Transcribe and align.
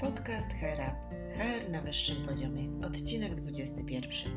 Podcast 0.00 0.52
HR 0.52 0.80
HR 1.38 1.70
na 1.70 1.80
wyższym 1.80 2.26
poziomie, 2.26 2.86
odcinek 2.86 3.34
21. 3.34 4.32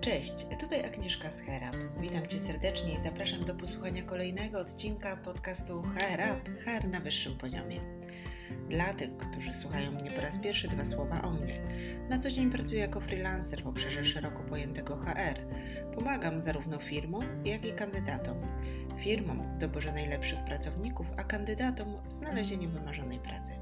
Cześć, 0.00 0.46
tutaj 0.60 0.84
Agnieszka 0.84 1.30
z 1.30 1.40
HR 1.40 2.00
Witam 2.00 2.26
Cię 2.26 2.40
serdecznie 2.40 2.94
i 2.94 2.98
zapraszam 2.98 3.44
do 3.44 3.54
posłuchania 3.54 4.02
kolejnego 4.02 4.60
odcinka 4.60 5.16
podcastu 5.16 5.82
HR 5.82 6.22
HR 6.64 6.88
na 6.88 7.00
wyższym 7.00 7.38
poziomie. 7.38 7.80
Dla 8.68 8.94
tych, 8.94 9.16
którzy 9.16 9.54
słuchają 9.54 9.92
mnie 9.92 10.10
po 10.10 10.20
raz 10.20 10.38
pierwszy, 10.38 10.68
dwa 10.68 10.84
słowa 10.84 11.22
o 11.22 11.30
mnie. 11.30 11.60
Na 12.08 12.18
co 12.18 12.30
dzień 12.30 12.50
pracuję 12.50 12.80
jako 12.80 13.00
freelancer 13.00 13.62
w 13.62 13.66
obszarze 13.66 14.04
szeroko 14.04 14.42
pojętego 14.42 14.96
HR. 14.96 15.40
Pomagam 15.94 16.42
zarówno 16.42 16.78
firmom, 16.78 17.24
jak 17.44 17.64
i 17.64 17.72
kandydatom. 17.72 18.40
Firmom 18.98 19.56
w 19.56 19.58
doborze 19.58 19.92
najlepszych 19.92 20.44
pracowników, 20.44 21.06
a 21.16 21.24
kandydatom 21.24 21.88
w 22.08 22.12
znalezieniu 22.12 22.70
wymarzonej 22.70 23.18
pracy. 23.18 23.52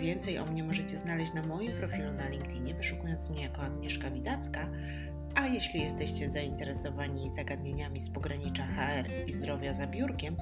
Więcej 0.00 0.38
o 0.38 0.46
mnie 0.46 0.64
możecie 0.64 0.96
znaleźć 0.96 1.34
na 1.34 1.42
moim 1.42 1.72
profilu 1.72 2.12
na 2.12 2.28
LinkedInie, 2.28 2.74
wyszukując 2.74 3.30
mnie 3.30 3.42
jako 3.42 3.62
Agnieszka 3.62 4.10
Widacka. 4.10 4.68
A 5.34 5.46
jeśli 5.46 5.80
jesteście 5.80 6.30
zainteresowani 6.32 7.30
zagadnieniami 7.36 8.00
z 8.00 8.10
pogranicza 8.10 8.66
HR 8.66 9.10
i 9.26 9.32
zdrowia 9.32 9.72
za 9.72 9.86
biurkiem, 9.86 10.36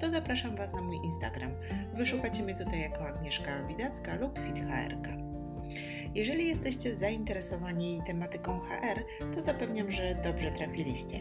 to 0.00 0.10
zapraszam 0.10 0.56
Was 0.56 0.72
na 0.72 0.82
mój 0.82 0.96
Instagram. 1.04 1.50
Wyszukacie 1.94 2.42
mnie 2.42 2.54
tutaj 2.54 2.80
jako 2.80 3.08
Agnieszka 3.08 3.62
Widacka 3.62 4.14
lub 4.14 4.38
FitHRK. 4.38 5.08
Jeżeli 6.14 6.48
jesteście 6.48 6.94
zainteresowani 6.94 8.02
tematyką 8.06 8.60
HR, 8.60 9.26
to 9.34 9.42
zapewniam, 9.42 9.90
że 9.90 10.14
dobrze 10.24 10.50
trafiliście. 10.50 11.20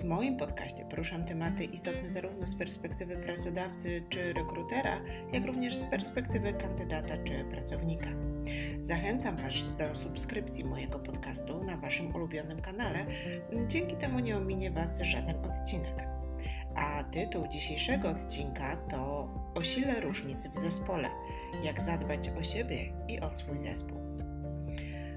W 0.00 0.04
moim 0.04 0.36
podcaście 0.36 0.84
poruszam 0.84 1.24
tematy 1.24 1.64
istotne 1.64 2.10
zarówno 2.10 2.46
z 2.46 2.54
perspektywy 2.54 3.16
pracodawcy 3.16 4.02
czy 4.08 4.32
rekrutera, 4.32 5.00
jak 5.32 5.44
również 5.44 5.74
z 5.74 5.84
perspektywy 5.84 6.52
kandydata 6.52 7.14
czy 7.24 7.44
pracownika. 7.44 8.08
Zachęcam 8.82 9.36
Was 9.36 9.76
do 9.76 9.94
subskrypcji 9.94 10.64
mojego 10.64 10.98
podcastu 10.98 11.64
na 11.64 11.76
Waszym 11.76 12.14
ulubionym 12.14 12.60
kanale, 12.60 13.06
dzięki 13.68 13.96
temu 13.96 14.18
nie 14.18 14.36
ominie 14.36 14.70
Was 14.70 15.00
żaden 15.00 15.36
odcinek. 15.36 16.04
A 16.74 17.04
tytuł 17.04 17.48
dzisiejszego 17.48 18.08
odcinka 18.08 18.76
to 18.76 19.28
O 19.54 19.60
sile 19.60 20.00
różnic 20.00 20.46
w 20.46 20.58
zespole 20.58 21.08
jak 21.62 21.80
zadbać 21.80 22.28
o 22.28 22.42
siebie 22.42 22.92
i 23.08 23.20
o 23.20 23.30
swój 23.30 23.58
zespół. 23.58 23.93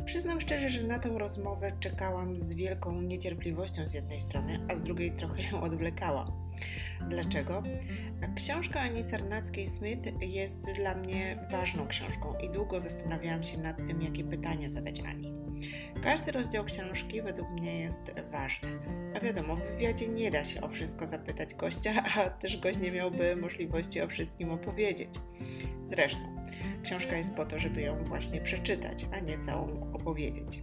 Przyznam 0.07 0.41
szczerze, 0.41 0.69
że 0.69 0.83
na 0.83 0.99
tę 0.99 1.09
rozmowę 1.09 1.71
czekałam 1.79 2.39
z 2.39 2.53
wielką 2.53 3.01
niecierpliwością 3.01 3.87
z 3.87 3.93
jednej 3.93 4.19
strony, 4.19 4.59
a 4.69 4.75
z 4.75 4.81
drugiej 4.81 5.11
trochę 5.11 5.43
ją 5.43 5.61
odwlekałam. 5.61 6.31
Dlaczego? 7.09 7.63
Książka 8.35 8.79
Ani 8.79 9.03
Sarnackiej-Smith 9.03 10.21
jest 10.21 10.61
dla 10.75 10.95
mnie 10.95 11.47
ważną 11.51 11.87
książką 11.87 12.37
i 12.37 12.49
długo 12.49 12.79
zastanawiałam 12.79 13.43
się 13.43 13.57
nad 13.57 13.77
tym, 13.87 14.01
jakie 14.01 14.23
pytania 14.23 14.69
zadać 14.69 14.99
Ani. 14.99 15.33
Każdy 16.03 16.31
rozdział 16.31 16.65
książki 16.65 17.21
według 17.21 17.49
mnie 17.49 17.79
jest 17.79 18.15
ważny. 18.31 18.69
A 19.15 19.19
wiadomo, 19.19 19.55
w 19.55 19.61
wywiadzie 19.61 20.07
nie 20.07 20.31
da 20.31 20.45
się 20.45 20.61
o 20.61 20.67
wszystko 20.67 21.07
zapytać 21.07 21.55
gościa, 21.55 22.03
a 22.15 22.29
też 22.29 22.57
gość 22.57 22.79
nie 22.79 22.91
miałby 22.91 23.35
możliwości 23.35 24.01
o 24.01 24.07
wszystkim 24.07 24.51
opowiedzieć. 24.51 25.09
Zresztą, 25.83 26.36
książka 26.83 27.17
jest 27.17 27.33
po 27.33 27.45
to, 27.45 27.59
żeby 27.59 27.81
ją 27.81 28.03
właśnie 28.03 28.41
przeczytać, 28.41 29.05
a 29.11 29.19
nie 29.19 29.39
całą 29.39 29.91
opowiedzieć. 29.93 30.61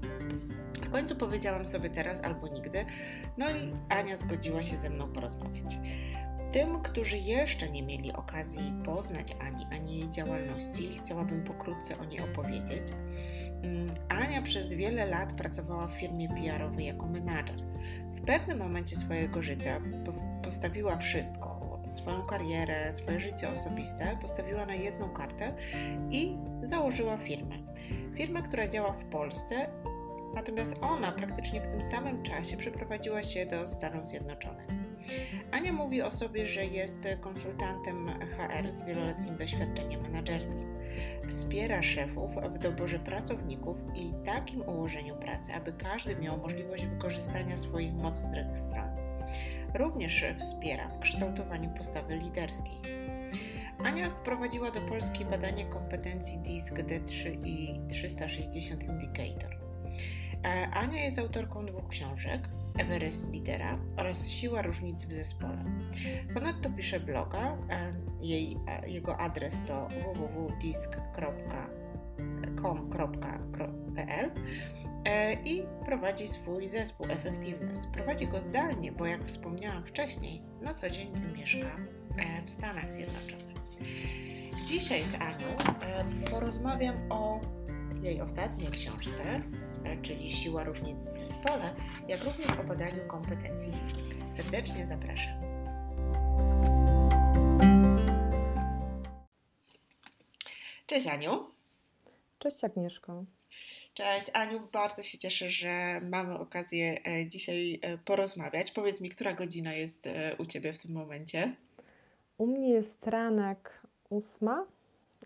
W 0.82 0.90
końcu 0.90 1.16
powiedziałam 1.16 1.66
sobie 1.66 1.90
teraz 1.90 2.24
albo 2.24 2.48
nigdy, 2.48 2.84
no 3.38 3.50
i 3.50 3.72
Ania 3.88 4.16
zgodziła 4.16 4.62
się 4.62 4.76
ze 4.76 4.90
mną 4.90 5.12
porozmawiać. 5.12 5.78
Tym, 6.52 6.82
którzy 6.82 7.18
jeszcze 7.18 7.70
nie 7.70 7.82
mieli 7.82 8.12
okazji 8.12 8.72
poznać 8.84 9.36
Ani 9.40 9.66
ani 9.70 9.98
jej 9.98 10.10
działalności, 10.10 10.98
chciałabym 11.04 11.44
pokrótce 11.44 11.98
o 11.98 12.04
niej 12.04 12.20
opowiedzieć. 12.20 12.82
Mm, 13.62 13.90
Ania 14.08 14.42
przez 14.42 14.68
wiele 14.68 15.06
lat 15.06 15.32
pracowała 15.32 15.86
w 15.86 15.92
firmie 16.00 16.28
PR-owej 16.28 16.86
jako 16.86 17.06
menadżer. 17.06 17.56
W 18.14 18.20
pewnym 18.26 18.58
momencie 18.58 18.96
swojego 18.96 19.42
życia 19.42 19.80
postawiła 20.42 20.96
wszystko, 20.96 21.63
swoją 21.86 22.22
karierę, 22.22 22.92
swoje 22.92 23.20
życie 23.20 23.48
osobiste, 23.48 24.18
postawiła 24.22 24.66
na 24.66 24.74
jedną 24.74 25.08
kartę 25.08 25.54
i 26.10 26.36
założyła 26.62 27.16
firmę. 27.16 27.54
Firmę, 28.14 28.42
która 28.42 28.68
działa 28.68 28.92
w 28.92 29.04
Polsce, 29.04 29.66
natomiast 30.34 30.76
ona 30.80 31.12
praktycznie 31.12 31.60
w 31.60 31.66
tym 31.66 31.82
samym 31.82 32.22
czasie 32.22 32.56
przeprowadziła 32.56 33.22
się 33.22 33.46
do 33.46 33.68
Stanów 33.68 34.06
Zjednoczonych. 34.06 34.66
Ania 35.50 35.72
mówi 35.72 36.02
o 36.02 36.10
sobie, 36.10 36.46
że 36.46 36.66
jest 36.66 36.98
konsultantem 37.20 38.08
HR 38.08 38.68
z 38.68 38.82
wieloletnim 38.82 39.36
doświadczeniem 39.36 40.02
menedżerskim. 40.02 40.74
Wspiera 41.28 41.82
szefów 41.82 42.30
w 42.50 42.58
doborze 42.58 42.98
pracowników 42.98 43.78
i 43.94 44.12
takim 44.24 44.68
ułożeniu 44.68 45.16
pracy, 45.16 45.52
aby 45.52 45.72
każdy 45.72 46.16
miał 46.16 46.38
możliwość 46.38 46.86
wykorzystania 46.86 47.58
swoich 47.58 47.94
mocnych 47.94 48.58
stron. 48.58 49.03
Również 49.74 50.24
wspiera 50.38 50.88
w 50.88 50.98
kształtowaniu 50.98 51.70
postawy 51.70 52.16
liderskiej. 52.16 52.80
Ania 53.84 54.10
wprowadziła 54.10 54.70
do 54.70 54.80
Polski 54.80 55.24
badanie 55.24 55.66
kompetencji 55.66 56.38
DISC 56.38 56.72
D3 56.72 57.46
i 57.46 57.80
360 57.88 58.84
Indicator. 58.84 59.56
E, 60.44 60.70
Ania 60.70 61.04
jest 61.04 61.18
autorką 61.18 61.66
dwóch 61.66 61.88
książek, 61.88 62.48
Everest 62.78 63.32
Lidera 63.32 63.78
oraz 63.96 64.28
Siła 64.28 64.62
różnic 64.62 65.04
w 65.04 65.12
zespole. 65.12 65.64
Ponadto 66.34 66.70
pisze 66.70 67.00
bloga, 67.00 67.56
e, 67.70 67.92
jej, 68.20 68.56
e, 68.68 68.90
jego 68.90 69.16
adres 69.16 69.58
to 69.66 69.88
www.disc.com.pl 73.94 74.30
i 75.44 75.62
prowadzi 75.84 76.28
swój 76.28 76.68
zespół 76.68 77.06
Effectiveness. 77.10 77.86
Prowadzi 77.86 78.26
go 78.26 78.40
zdalnie, 78.40 78.92
bo 78.92 79.06
jak 79.06 79.24
wspomniałam 79.24 79.84
wcześniej, 79.84 80.42
na 80.60 80.74
co 80.74 80.90
dzień 80.90 81.12
mieszka 81.36 81.76
w 82.46 82.50
Stanach 82.50 82.92
Zjednoczonych. 82.92 83.54
Dzisiaj 84.66 85.02
z 85.02 85.14
Anią 85.14 85.76
porozmawiam 86.30 87.12
o 87.12 87.40
jej 88.02 88.20
ostatniej 88.20 88.70
książce, 88.70 89.42
czyli 90.02 90.32
Siła 90.32 90.64
różnic 90.64 91.06
w 91.06 91.12
zespole, 91.12 91.74
jak 92.08 92.24
również 92.24 92.50
o 92.60 92.64
badaniu 92.64 93.06
kompetencji 93.06 93.72
ludzkich. 93.72 94.16
Serdecznie 94.36 94.86
zapraszam. 94.86 95.34
Cześć 100.86 101.06
Aniu. 101.06 101.50
Cześć 102.38 102.64
Agnieszko. 102.64 103.24
Cześć 103.94 104.26
Aniu, 104.32 104.60
bardzo 104.72 105.02
się 105.02 105.18
cieszę, 105.18 105.50
że 105.50 106.00
mamy 106.10 106.38
okazję 106.38 107.00
e, 107.06 107.26
dzisiaj 107.26 107.80
e, 107.82 107.98
porozmawiać. 107.98 108.70
Powiedz 108.70 109.00
mi, 109.00 109.10
która 109.10 109.32
godzina 109.32 109.72
jest 109.72 110.06
e, 110.06 110.36
u 110.38 110.46
Ciebie 110.46 110.72
w 110.72 110.78
tym 110.78 110.92
momencie? 110.92 111.56
U 112.38 112.46
mnie 112.46 112.70
jest 112.70 113.06
ranek 113.06 113.82
ósma, 114.10 114.66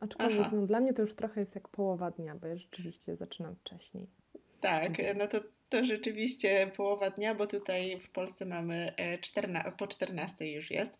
aczkolwiek 0.00 0.52
no, 0.52 0.66
dla 0.66 0.80
mnie 0.80 0.94
to 0.94 1.02
już 1.02 1.14
trochę 1.14 1.40
jest 1.40 1.54
jak 1.54 1.68
połowa 1.68 2.10
dnia, 2.10 2.34
bo 2.34 2.46
ja 2.46 2.56
rzeczywiście 2.56 3.16
zaczynam 3.16 3.56
wcześniej. 3.56 4.06
Tak, 4.60 4.92
no 5.16 5.26
to, 5.26 5.40
to 5.68 5.84
rzeczywiście 5.84 6.70
połowa 6.76 7.10
dnia, 7.10 7.34
bo 7.34 7.46
tutaj 7.46 8.00
w 8.00 8.10
Polsce 8.10 8.46
mamy 8.46 8.92
14, 9.20 9.72
po 9.78 9.86
14 9.86 10.50
już 10.50 10.70
jest. 10.70 10.98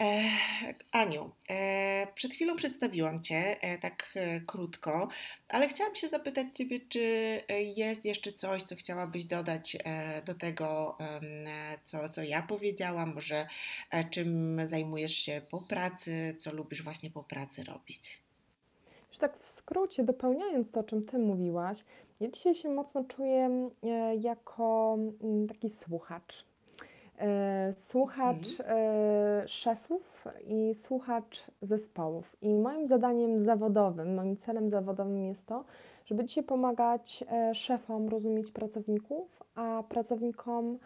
E, 0.00 0.30
Aniu, 0.92 1.30
e, 1.50 2.06
przed 2.14 2.32
chwilą 2.32 2.56
przedstawiłam 2.56 3.22
Cię 3.22 3.56
e, 3.60 3.78
tak 3.78 4.14
krótko, 4.46 5.08
ale 5.48 5.68
chciałam 5.68 5.96
się 5.96 6.08
zapytać 6.08 6.46
Ciebie, 6.54 6.80
czy 6.88 7.00
jest 7.76 8.04
jeszcze 8.04 8.32
coś, 8.32 8.62
co 8.62 8.76
chciałabyś 8.76 9.24
dodać 9.24 9.76
do 10.26 10.34
tego, 10.34 10.98
co, 11.82 12.08
co 12.08 12.22
ja 12.22 12.42
powiedziałam, 12.42 13.14
może 13.14 13.46
czym 14.10 14.60
zajmujesz 14.66 15.14
się 15.14 15.40
po 15.50 15.60
pracy, 15.60 16.34
co 16.38 16.52
lubisz 16.52 16.82
właśnie 16.82 17.10
po 17.10 17.24
pracy 17.24 17.64
robić? 17.64 18.18
Już 19.08 19.18
tak 19.18 19.38
w 19.38 19.46
skrócie, 19.46 20.04
dopełniając 20.04 20.70
to, 20.70 20.80
o 20.80 20.84
czym 20.84 21.06
Ty 21.06 21.18
mówiłaś, 21.18 21.84
ja 22.20 22.30
dzisiaj 22.30 22.54
się 22.54 22.68
mocno 22.68 23.04
czuję 23.04 23.70
jako 24.20 24.96
mm, 25.22 25.48
taki 25.48 25.70
słuchacz. 25.70 26.44
E, 27.18 27.72
słuchacz 27.76 28.60
mhm. 28.60 28.78
E, 28.78 29.48
szefów 29.48 30.24
i 30.46 30.74
słuchacz 30.74 31.44
zespołów. 31.62 32.36
I 32.42 32.54
moim 32.54 32.86
zadaniem 32.86 33.40
zawodowym, 33.40 34.14
moim 34.14 34.36
celem 34.36 34.68
zawodowym 34.68 35.24
jest 35.24 35.46
to, 35.46 35.64
żeby 36.04 36.24
dzisiaj 36.24 36.44
pomagać 36.44 37.24
szefom 37.52 38.08
rozumieć 38.08 38.50
pracowników, 38.50 39.42
a 39.54 39.82
pracownikom 39.88 40.78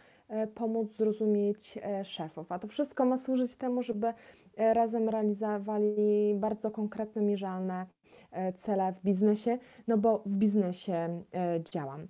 pomóc 0.55 0.91
zrozumieć 0.91 1.79
szefów. 2.05 2.53
A 2.53 2.59
to 2.59 2.69
wszystko 2.69 3.05
ma 3.05 3.19
służyć 3.19 3.57
temu, 3.57 3.83
żeby 3.83 4.13
razem 4.57 5.09
realizowali 5.09 6.35
bardzo 6.35 6.71
konkretne, 6.71 7.23
mierzalne 7.23 7.87
E, 8.31 8.53
cele 8.53 8.93
w 8.93 9.05
biznesie, 9.05 9.59
no 9.87 9.99
bo 9.99 10.23
w 10.27 10.37
biznesie 10.37 11.23
e, 11.35 11.61
działam. 11.73 12.07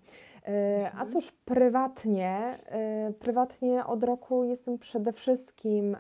E, 0.49 0.85
a 0.85 1.03
mhm. 1.03 1.09
cóż, 1.09 1.33
prywatnie, 1.45 2.59
prywatnie 3.19 3.87
od 3.87 4.05
roku 4.05 4.45
jestem 4.45 4.79
przede 4.79 5.13
wszystkim 5.13 5.97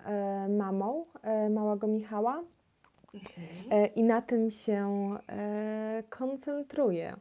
mamą 0.48 1.02
małego 1.50 1.86
Michała. 1.86 2.42
Mhm. 3.14 3.94
I 3.94 4.02
na 4.02 4.22
tym 4.22 4.50
się 4.50 5.08
koncentruję. 6.08 7.16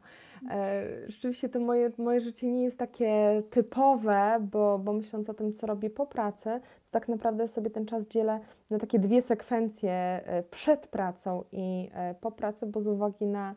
Rzeczywiście 1.06 1.48
to 1.48 1.60
moje, 1.60 1.90
moje 1.98 2.20
życie 2.20 2.52
nie 2.52 2.64
jest 2.64 2.78
takie 2.78 3.42
typowe, 3.50 4.38
bo, 4.52 4.78
bo 4.78 4.92
myśląc 4.92 5.30
o 5.30 5.34
tym, 5.34 5.52
co 5.52 5.66
robię 5.66 5.90
po 5.90 6.06
pracy, 6.06 6.60
to 6.90 6.90
tak 6.90 7.08
naprawdę 7.08 7.48
sobie 7.48 7.70
ten 7.70 7.86
czas 7.86 8.06
dzielę 8.06 8.40
na 8.70 8.78
takie 8.78 8.98
dwie 8.98 9.22
sekwencje 9.22 10.20
przed 10.50 10.86
pracą 10.86 11.44
i 11.52 11.90
po 12.20 12.30
pracy, 12.30 12.66
bo 12.66 12.80
z 12.80 12.86
uwagi 12.86 13.26
na 13.26 13.54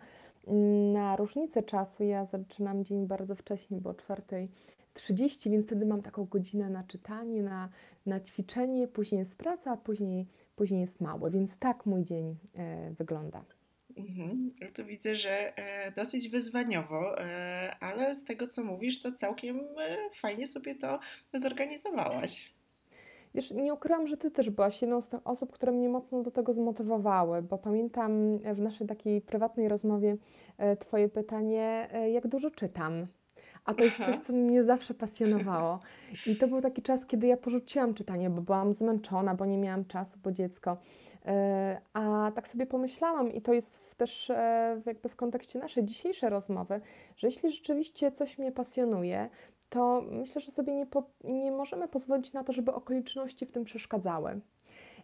na 0.94 1.15
różnicę 1.15 1.63
czasu 1.63 2.03
ja 2.03 2.25
zaczynam 2.25 2.86
dzień 2.86 3.07
bardzo 3.07 3.36
wcześnie, 3.36 3.81
bo 3.81 3.89
o 3.89 3.94
4.30, 3.94 5.51
więc 5.51 5.65
wtedy 5.65 5.86
mam 5.86 6.01
taką 6.01 6.25
godzinę 6.25 6.69
na 6.69 6.83
czytanie, 6.83 7.44
na, 7.44 7.69
na 8.06 8.19
ćwiczenie, 8.19 8.88
później 8.88 9.19
jest 9.19 9.38
praca, 9.38 9.71
a 9.71 9.77
później, 9.77 10.27
później 10.56 10.81
jest 10.81 11.01
małe, 11.01 11.31
więc 11.31 11.57
tak 11.57 11.86
mój 11.86 12.03
dzień 12.03 12.36
e, 12.56 12.92
wygląda. 12.92 13.44
Mhm. 13.98 14.51
To 14.74 14.86
widzę, 14.86 15.15
że 15.15 15.57
e, 15.57 15.92
dosyć 15.92 16.30
wyzwaniowo, 16.30 17.19
e, 17.19 17.75
ale 17.80 18.15
z 18.15 18.24
tego 18.24 18.48
co 18.48 18.63
mówisz, 18.63 19.01
to 19.01 19.12
całkiem 19.12 19.59
e, 19.59 19.98
fajnie 20.13 20.48
sobie 20.48 20.75
to 20.75 21.00
zorganizowałaś. 21.33 22.51
Wiesz, 23.36 23.51
nie 23.51 23.74
ukrywam, 23.74 24.07
że 24.07 24.18
Ty 24.18 24.31
też 24.31 24.50
byłaś 24.50 24.81
jedną 24.81 25.01
z 25.01 25.10
tych 25.10 25.28
osób, 25.28 25.51
które 25.51 25.72
mnie 25.72 25.89
mocno 25.89 26.24
do 26.24 26.31
tego 26.31 26.54
zmotywowały, 26.54 27.42
bo 27.42 27.57
pamiętam 27.57 28.31
w 28.54 28.60
naszej 28.60 28.88
takiej 28.88 29.22
prywatnej 29.22 29.68
rozmowie 29.68 30.18
e, 30.57 30.78
Twoje 30.78 31.10
pytanie, 31.10 31.89
e, 31.92 32.10
jak 32.10 32.28
dużo 32.28 32.51
czytam. 32.51 33.07
A 33.66 33.74
to 33.74 33.83
jest 33.83 33.98
coś, 33.98 34.19
co 34.19 34.33
mnie 34.33 34.63
zawsze 34.63 34.94
pasjonowało. 34.94 35.80
I 36.28 36.36
to 36.36 36.48
był 36.48 36.62
taki 36.62 36.81
czas, 36.81 37.06
kiedy 37.06 37.28
ja 37.28 37.38
porzuciłam 37.38 37.94
czytanie, 37.94 38.30
bo 38.30 38.42
byłam 38.42 38.74
zmęczona, 38.74 39.36
bo 39.36 39.45
nie 39.45 39.57
miałam 39.57 39.86
czasu, 39.86 40.19
bo 40.24 40.31
dziecko. 40.31 40.77
E, 41.25 41.81
a 41.94 42.31
tak 42.36 42.48
sobie 42.48 42.66
pomyślałam, 42.66 43.34
i 43.34 43.42
to 43.42 43.54
jest 43.54 43.80
też 43.98 44.31
jakby 44.86 45.10
w 45.10 45.16
kontekście 45.16 45.60
naszej 45.60 45.84
dzisiejszej 45.84 46.30
rozmowy, 46.30 46.81
że 47.18 47.27
jeśli 47.27 47.51
rzeczywiście 47.51 48.12
coś 48.12 48.38
mnie 48.38 48.51
pasjonuje, 48.51 49.30
to 49.72 50.04
myślę, 50.12 50.42
że 50.42 50.52
sobie 50.52 50.76
nie, 50.76 50.86
po, 50.86 51.04
nie 51.24 51.52
możemy 51.52 51.88
pozwolić 51.88 52.34
na 52.34 52.44
to, 52.44 52.54
żeby 52.54 52.74
okoliczności 52.74 53.46
w 53.46 53.52
tym 53.52 53.64
przeszkadzały. 53.64 54.40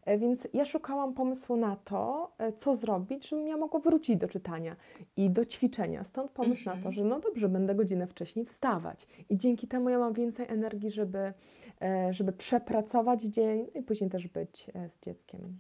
E, 0.05 0.17
więc 0.17 0.47
ja 0.53 0.65
szukałam 0.65 1.13
pomysłu 1.13 1.57
na 1.57 1.75
to, 1.75 2.31
e, 2.37 2.53
co 2.53 2.75
zrobić, 2.75 3.29
żebym 3.29 3.47
ja 3.47 3.57
mogła 3.57 3.79
wrócić 3.79 4.17
do 4.17 4.27
czytania 4.27 4.75
i 5.17 5.29
do 5.29 5.45
ćwiczenia. 5.45 6.03
Stąd 6.03 6.31
pomysł 6.31 6.65
na 6.65 6.71
to, 6.71 6.77
mhm. 6.77 6.95
że 6.95 7.03
no 7.03 7.19
dobrze, 7.19 7.49
będę 7.49 7.75
godzinę 7.75 8.07
wcześniej 8.07 8.45
wstawać. 8.45 9.07
I 9.29 9.37
dzięki 9.37 9.67
temu 9.67 9.89
ja 9.89 9.99
mam 9.99 10.13
więcej 10.13 10.45
energii, 10.49 10.91
żeby, 10.91 11.33
e, 11.81 12.13
żeby 12.13 12.33
przepracować 12.33 13.21
dzień 13.21 13.67
no 13.75 13.79
i 13.81 13.83
później 13.83 14.09
też 14.09 14.27
być 14.27 14.67
z 14.87 14.99
dzieckiem. 14.99 15.59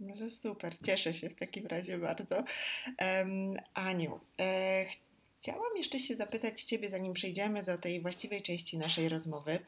No 0.00 0.14
to 0.14 0.30
super, 0.30 0.78
cieszę 0.78 1.14
się 1.14 1.28
w 1.28 1.34
takim 1.34 1.66
razie 1.66 1.98
bardzo. 1.98 2.36
Um, 2.36 3.56
Aniu, 3.74 4.20
e, 4.40 4.84
Chciałam 5.42 5.76
jeszcze 5.76 5.98
się 5.98 6.14
zapytać 6.14 6.62
Ciebie, 6.62 6.88
zanim 6.88 7.12
przejdziemy 7.12 7.62
do 7.62 7.78
tej 7.78 8.00
właściwej 8.00 8.42
części 8.42 8.78
naszej 8.78 9.08
rozmowy. 9.08 9.58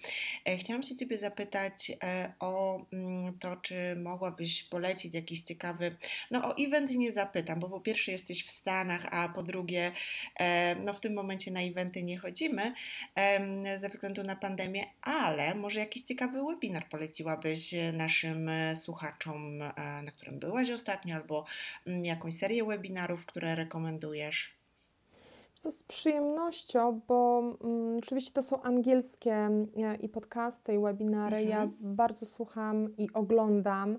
E, 0.44 0.56
chciałam 0.56 0.82
się 0.82 0.96
Ciebie 0.96 1.18
zapytać 1.18 1.92
e, 2.04 2.32
o 2.40 2.80
mm, 2.92 3.38
to, 3.38 3.56
czy 3.56 3.96
mogłabyś 3.96 4.62
polecić 4.62 5.14
jakiś 5.14 5.42
ciekawy, 5.42 5.96
no 6.30 6.48
o 6.48 6.56
event 6.56 6.90
nie 6.90 7.12
zapytam, 7.12 7.60
bo 7.60 7.68
po 7.68 7.80
pierwsze 7.80 8.12
jesteś 8.12 8.46
w 8.46 8.52
Stanach, 8.52 9.06
a 9.10 9.28
po 9.28 9.42
drugie, 9.42 9.92
e, 10.40 10.74
no 10.74 10.92
w 10.92 11.00
tym 11.00 11.14
momencie 11.14 11.50
na 11.50 11.60
eventy 11.60 12.02
nie 12.02 12.18
chodzimy 12.18 12.74
ze 13.76 13.88
względu 13.88 14.22
na 14.22 14.36
pandemię, 14.36 14.84
ale 15.02 15.54
może 15.54 15.80
jakiś 15.80 16.02
ciekawy 16.02 16.44
webinar 16.44 16.88
poleciłabyś 16.88 17.74
naszym 17.92 18.50
słuchaczom, 18.74 19.58
na 20.02 20.12
którym 20.16 20.38
byłaś 20.38 20.70
ostatnio, 20.70 21.16
albo 21.16 21.44
mm, 21.86 22.04
jakąś 22.04 22.34
serię 22.34 22.64
webinarów, 22.64 23.26
które 23.26 23.54
rekomendujesz? 23.54 24.61
To 25.62 25.70
z 25.70 25.82
przyjemnością, 25.82 27.00
bo 27.08 27.42
mm, 27.64 27.96
oczywiście 27.98 28.32
to 28.32 28.42
są 28.42 28.62
angielskie 28.62 29.34
e, 29.34 29.96
i 29.96 30.08
podcasty, 30.08 30.74
i 30.74 30.78
webinary. 30.78 31.36
Mhm. 31.36 31.48
Ja 31.48 31.68
bardzo 31.80 32.26
słucham 32.26 32.96
i 32.96 33.08
oglądam. 33.14 33.96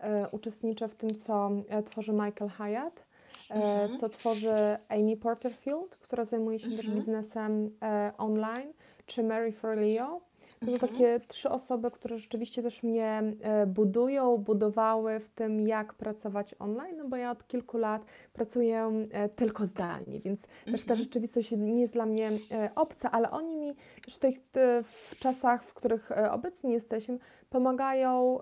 E, 0.00 0.28
uczestniczę 0.28 0.88
w 0.88 0.94
tym, 0.94 1.10
co 1.10 1.50
e, 1.68 1.82
tworzy 1.82 2.12
Michael 2.12 2.50
Hyatt, 2.50 3.04
e, 3.50 3.54
mhm. 3.54 3.98
co 3.98 4.08
tworzy 4.08 4.54
Amy 4.88 5.16
Porterfield, 5.16 5.96
która 5.96 6.24
zajmuje 6.24 6.58
się 6.58 6.66
mhm. 6.66 6.82
też 6.82 6.94
biznesem 6.94 7.66
e, 7.82 8.12
online, 8.18 8.72
czy 9.06 9.22
Mary 9.22 9.52
Forleo. 9.52 10.20
To 10.66 10.70
są 10.70 10.86
mhm. 10.86 10.92
takie 10.92 11.20
trzy 11.28 11.50
osoby, 11.50 11.90
które 11.90 12.18
rzeczywiście 12.18 12.62
też 12.62 12.82
mnie 12.82 13.22
e, 13.40 13.66
budują, 13.66 14.36
budowały 14.36 15.20
w 15.20 15.30
tym, 15.30 15.60
jak 15.60 15.94
pracować 15.94 16.54
online, 16.58 16.96
no 16.96 17.08
bo 17.08 17.16
ja 17.16 17.30
od 17.30 17.46
kilku 17.46 17.78
lat 17.78 18.04
pracuję 18.32 19.06
e, 19.10 19.28
tylko 19.28 19.66
zdalnie, 19.66 20.20
więc 20.20 20.42
też 20.42 20.84
ta 20.84 20.92
mhm. 20.92 20.98
rzeczywistość 20.98 21.50
nie 21.50 21.80
jest 21.80 21.94
dla 21.94 22.06
mnie 22.06 22.30
e, 22.50 22.70
obca, 22.74 23.10
ale 23.10 23.30
oni 23.30 23.56
mi 23.56 23.74
też 24.04 24.14
w 24.14 24.18
tych 24.18 24.36
w 24.84 25.18
czasach, 25.18 25.64
w 25.64 25.74
których 25.74 26.10
obecnie 26.30 26.72
jesteśmy, 26.72 27.18
pomagają 27.50 28.38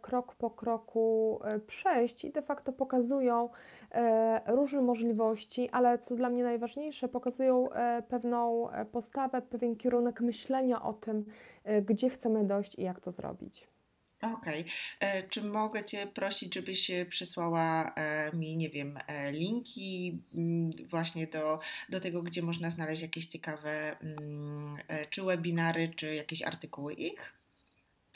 krok 0.00 0.34
po 0.34 0.50
kroku 0.50 1.40
przejść 1.66 2.24
i 2.24 2.30
de 2.30 2.42
facto 2.42 2.72
pokazują, 2.72 3.48
E, 3.90 4.40
różne 4.46 4.80
możliwości, 4.80 5.68
ale 5.70 5.98
co 5.98 6.16
dla 6.16 6.28
mnie 6.28 6.42
najważniejsze, 6.42 7.08
pokazują 7.08 7.72
e, 7.72 8.02
pewną 8.02 8.70
e, 8.70 8.84
postawę, 8.84 9.42
pewien 9.42 9.76
kierunek 9.76 10.20
myślenia 10.20 10.82
o 10.82 10.92
tym, 10.92 11.24
gdzie 11.82 12.10
chcemy 12.10 12.44
dojść 12.44 12.78
i 12.78 12.82
jak 12.82 13.00
to 13.00 13.12
zrobić. 13.12 13.66
Okej. 14.22 14.64
Okay. 15.00 15.22
Czy 15.28 15.42
mogę 15.42 15.84
Cię 15.84 16.06
prosić, 16.06 16.54
żebyś 16.54 16.90
przysłała 17.08 17.94
mi, 18.32 18.56
nie 18.56 18.70
wiem, 18.70 18.98
linki 19.32 20.22
mm, 20.34 20.70
właśnie 20.90 21.26
do, 21.26 21.58
do 21.88 22.00
tego, 22.00 22.22
gdzie 22.22 22.42
można 22.42 22.70
znaleźć 22.70 23.02
jakieś 23.02 23.26
ciekawe 23.26 23.96
mm, 24.00 24.76
czy 25.10 25.22
webinary, 25.22 25.88
czy 25.96 26.14
jakieś 26.14 26.42
artykuły 26.42 26.94
ich? 26.94 27.37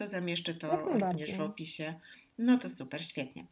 To 0.02 0.06
zamieszczę 0.06 0.54
to 0.54 0.76
również 0.76 1.32
w 1.36 1.40
opisie. 1.40 1.94
No 2.38 2.58
to 2.58 2.70
super, 2.70 3.04
świetnie. 3.04 3.46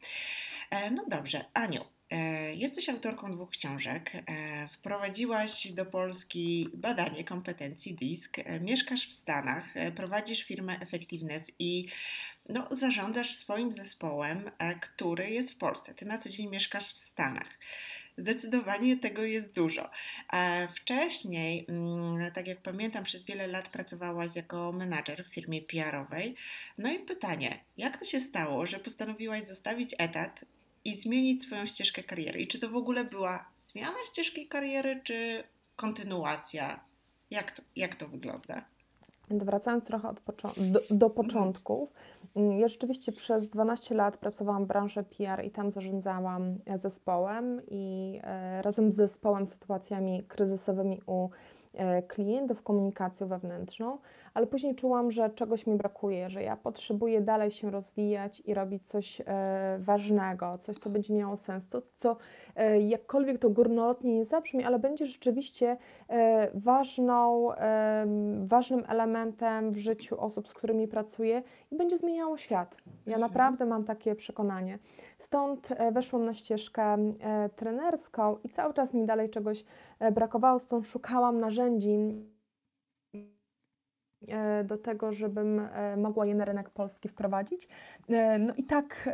No 0.91 1.05
dobrze, 1.09 1.45
Aniu, 1.55 1.85
E, 2.11 2.55
jesteś 2.55 2.89
autorką 2.89 3.33
dwóch 3.33 3.51
książek. 3.51 4.13
E, 4.15 4.69
wprowadziłaś 4.69 5.73
do 5.73 5.87
Polski 5.87 6.69
badanie 6.75 7.25
kompetencji 7.25 7.95
DISK. 7.95 8.39
E, 8.39 8.61
mieszkasz 8.61 9.09
w 9.09 9.15
Stanach, 9.15 9.75
prowadzisz 9.97 10.43
firmę 10.43 10.81
Effectiveness 10.81 11.53
i 11.59 11.89
no, 12.49 12.69
zarządzasz 12.71 13.35
swoim 13.35 13.73
zespołem, 13.73 14.51
który 14.81 15.31
jest 15.31 15.51
w 15.51 15.57
Polsce. 15.57 15.95
Ty 15.95 16.07
na 16.07 16.19
co 16.19 16.29
dzień 16.29 16.49
mieszkasz 16.49 16.95
w 16.95 16.99
Stanach. 16.99 17.49
Zdecydowanie 18.21 18.97
tego 18.97 19.23
jest 19.23 19.55
dużo. 19.55 19.91
Wcześniej, 20.77 21.67
mm, 21.69 22.33
tak 22.33 22.47
jak 22.47 22.63
pamiętam, 22.63 23.05
przez 23.05 23.25
wiele 23.25 23.47
lat 23.47 23.69
pracowałaś 23.69 24.37
jako 24.37 24.73
menadżer 24.73 25.25
w 25.25 25.35
firmie 25.35 25.63
PR-owej. 25.63 26.35
No 26.79 26.93
i 26.93 26.99
pytanie, 26.99 27.65
jak 27.77 27.99
to 27.99 28.05
się 28.05 28.21
stało, 28.21 28.67
że 28.67 28.79
postanowiłaś 28.79 29.45
zostawić 29.45 29.95
etat 29.99 30.45
i 30.85 30.97
zmienić 30.97 31.43
swoją 31.43 31.67
ścieżkę 31.67 32.03
kariery. 32.03 32.41
I 32.41 32.47
czy 32.47 32.59
to 32.59 32.69
w 32.69 32.77
ogóle 32.77 33.05
była 33.05 33.51
zmiana 33.57 33.99
ścieżki 34.07 34.49
kariery, 34.49 35.01
czy 35.05 35.45
kontynuacja? 35.77 36.81
Jak 37.31 37.51
to, 37.51 37.63
jak 37.77 37.97
to 37.97 38.09
wygląda? 38.09 38.65
Wracając 39.31 39.85
trochę 39.85 40.15
do, 40.57 40.81
do, 40.91 41.07
mhm. 41.07 41.13
początków, 41.13 41.89
ja 42.37 42.69
rzeczywiście 42.69 43.13
przez 43.13 43.49
12 43.49 43.95
lat 43.95 44.17
pracowałam 44.17 44.65
w 44.65 44.69
branży 44.69 45.03
PR 45.03 45.45
i 45.45 45.51
tam 45.51 45.71
zarządzałam 45.71 46.57
zespołem 46.75 47.59
i 47.71 48.19
e, 48.23 48.63
razem 48.63 48.93
z 48.93 48.97
zespołem 48.97 49.47
sytuacjami 49.47 50.23
kryzysowymi 50.29 51.01
u 51.07 51.29
e, 51.75 52.03
klientów, 52.03 52.63
komunikacją 52.63 53.29
wewnętrzną 53.29 53.99
ale 54.35 54.47
później 54.47 54.75
czułam, 54.75 55.13
że 55.13 55.31
czegoś 55.31 55.67
mi 55.67 55.77
brakuje, 55.77 56.31
że 56.31 56.43
ja 56.43 56.57
potrzebuję 56.57 57.21
dalej 57.21 57.51
się 57.51 57.71
rozwijać 57.71 58.41
i 58.41 58.55
robić 58.55 58.89
coś 58.89 59.21
e, 59.21 59.25
ważnego, 59.79 60.59
coś, 60.59 60.77
co 60.77 60.91
będzie 60.91 61.15
miało 61.15 61.37
sens, 61.37 61.69
to, 61.69 61.83
co 61.97 62.17
e, 62.57 62.81
jakkolwiek 62.81 63.39
to 63.39 63.51
górnolotnie 63.51 64.15
nie 64.15 64.25
zabrzmi, 64.25 64.65
ale 64.65 64.79
będzie 64.79 65.07
rzeczywiście 65.07 65.77
e, 66.09 66.51
ważną, 66.55 67.49
ważnym 68.47 68.85
elementem 68.89 69.73
w 69.73 69.77
życiu 69.77 70.21
osób, 70.21 70.49
z 70.49 70.55
którymi 70.55 70.89
pracuję 70.89 71.43
i 71.71 71.77
będzie 71.77 71.99
zmieniało 71.99 72.37
świat. 72.37 72.77
Ja 72.87 73.17
mhm. 73.17 73.21
naprawdę 73.21 73.67
mam 73.67 73.85
takie 73.85 74.15
przekonanie. 74.15 74.79
Stąd 75.19 75.69
weszłam 75.93 76.25
na 76.25 76.35
ścieżkę 76.35 76.97
trenerską 77.57 78.37
i 78.45 78.49
cały 78.49 78.75
czas 78.75 78.95
mi 78.95 79.07
dalej 79.07 79.31
czegoś 79.31 79.65
brakowało, 80.13 80.59
stąd 80.59 80.87
szukałam 80.87 81.41
narzędzi, 81.41 82.15
do 84.65 84.79
tego, 84.79 85.13
żebym 85.13 85.61
e, 85.61 85.97
mogła 85.97 86.27
je 86.27 86.35
na 86.35 86.45
rynek 86.45 86.71
polski 86.71 87.09
wprowadzić. 87.09 87.69
E, 88.09 88.39
no 88.39 88.55
i 88.57 88.65
tak 88.65 89.09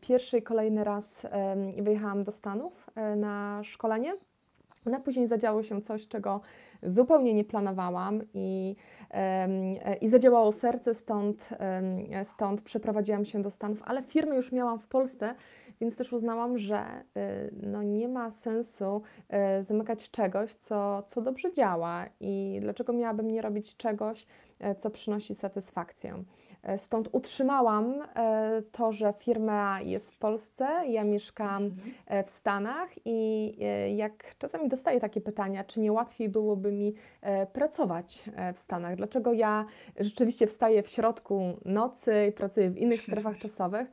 pierwszy 0.00 0.38
i 0.38 0.42
kolejny 0.42 0.84
raz 0.84 1.26
wyjechałam 1.82 2.24
do 2.24 2.32
Stanów 2.32 2.90
na 3.16 3.60
szkolenie. 3.64 4.16
No 4.86 5.00
później 5.00 5.26
zadziało 5.26 5.62
się 5.62 5.80
coś, 5.80 6.08
czego 6.08 6.40
zupełnie 6.82 7.34
nie 7.34 7.44
planowałam 7.44 8.20
i, 8.34 8.76
i 10.00 10.08
zadziałało 10.08 10.52
serce, 10.52 10.94
stąd, 10.94 11.48
stąd 12.24 12.62
przeprowadziłam 12.62 13.24
się 13.24 13.42
do 13.42 13.50
Stanów, 13.50 13.82
ale 13.84 14.02
firmę 14.02 14.36
już 14.36 14.52
miałam 14.52 14.78
w 14.78 14.86
Polsce, 14.86 15.34
więc 15.80 15.96
też 15.96 16.12
uznałam, 16.12 16.58
że 16.58 16.84
y, 17.16 17.54
no 17.62 17.82
nie 17.82 18.08
ma 18.08 18.30
sensu 18.30 19.02
y, 19.58 19.62
zamykać 19.62 20.10
czegoś, 20.10 20.54
co, 20.54 21.02
co 21.02 21.22
dobrze 21.22 21.52
działa 21.52 22.06
i 22.20 22.58
dlaczego 22.60 22.92
miałabym 22.92 23.30
nie 23.30 23.42
robić 23.42 23.76
czegoś, 23.76 24.26
y, 24.70 24.74
co 24.74 24.90
przynosi 24.90 25.34
satysfakcję. 25.34 26.24
Stąd 26.76 27.08
utrzymałam 27.12 27.94
to, 28.72 28.92
że 28.92 29.14
firma 29.18 29.80
jest 29.80 30.14
w 30.14 30.18
Polsce, 30.18 30.68
ja 30.88 31.04
mieszkam 31.04 31.64
mhm. 31.64 32.24
w 32.24 32.30
Stanach 32.30 32.88
i 33.04 33.52
jak 33.96 34.38
czasami 34.38 34.68
dostaję 34.68 35.00
takie 35.00 35.20
pytania, 35.20 35.64
czy 35.64 35.80
nie 35.80 35.92
łatwiej 35.92 36.28
byłoby 36.28 36.72
mi 36.72 36.94
pracować 37.52 38.24
w 38.54 38.58
Stanach, 38.58 38.96
dlaczego 38.96 39.32
ja 39.32 39.66
rzeczywiście 40.00 40.46
wstaję 40.46 40.82
w 40.82 40.88
środku 40.88 41.56
nocy 41.64 42.26
i 42.28 42.32
pracuję 42.32 42.70
w 42.70 42.78
innych 42.78 43.02
strefach 43.02 43.38
czasowych, 43.38 43.90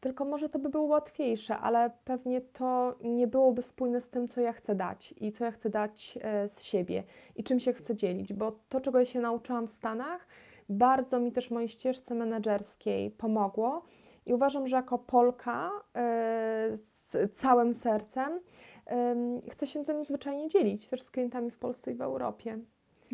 tylko 0.00 0.24
może 0.24 0.48
to 0.48 0.58
by 0.58 0.68
było 0.68 0.84
łatwiejsze, 0.84 1.58
ale 1.58 1.90
pewnie 2.04 2.40
to 2.40 2.94
nie 3.02 3.26
byłoby 3.26 3.62
spójne 3.62 4.00
z 4.00 4.10
tym, 4.10 4.28
co 4.28 4.40
ja 4.40 4.52
chcę 4.52 4.74
dać 4.74 5.14
i 5.20 5.32
co 5.32 5.44
ja 5.44 5.50
chcę 5.50 5.70
dać 5.70 6.18
e, 6.22 6.48
z 6.48 6.62
siebie 6.62 7.02
i 7.36 7.44
czym 7.44 7.60
się 7.60 7.72
chcę 7.72 7.96
dzielić, 7.96 8.32
bo 8.32 8.52
to, 8.68 8.80
czego 8.80 8.98
ja 8.98 9.04
się 9.04 9.20
nauczyłam 9.20 9.66
w 9.66 9.70
Stanach, 9.70 10.26
bardzo 10.68 11.20
mi 11.20 11.32
też 11.32 11.50
mojej 11.50 11.68
ścieżce 11.68 12.14
menedżerskiej 12.14 13.10
pomogło 13.10 13.82
i 14.26 14.34
uważam, 14.34 14.68
że 14.68 14.76
jako 14.76 14.98
Polka 14.98 15.70
e, 15.96 16.76
z 16.76 17.32
całym 17.32 17.74
sercem 17.74 18.40
chcę 19.50 19.66
się 19.66 19.84
tym 19.84 20.04
zwyczajnie 20.04 20.48
dzielić 20.48 20.88
też 20.88 21.02
z 21.02 21.10
klientami 21.10 21.50
w 21.50 21.58
Polsce 21.58 21.92
i 21.92 21.94
w 21.94 22.02
Europie. 22.02 22.58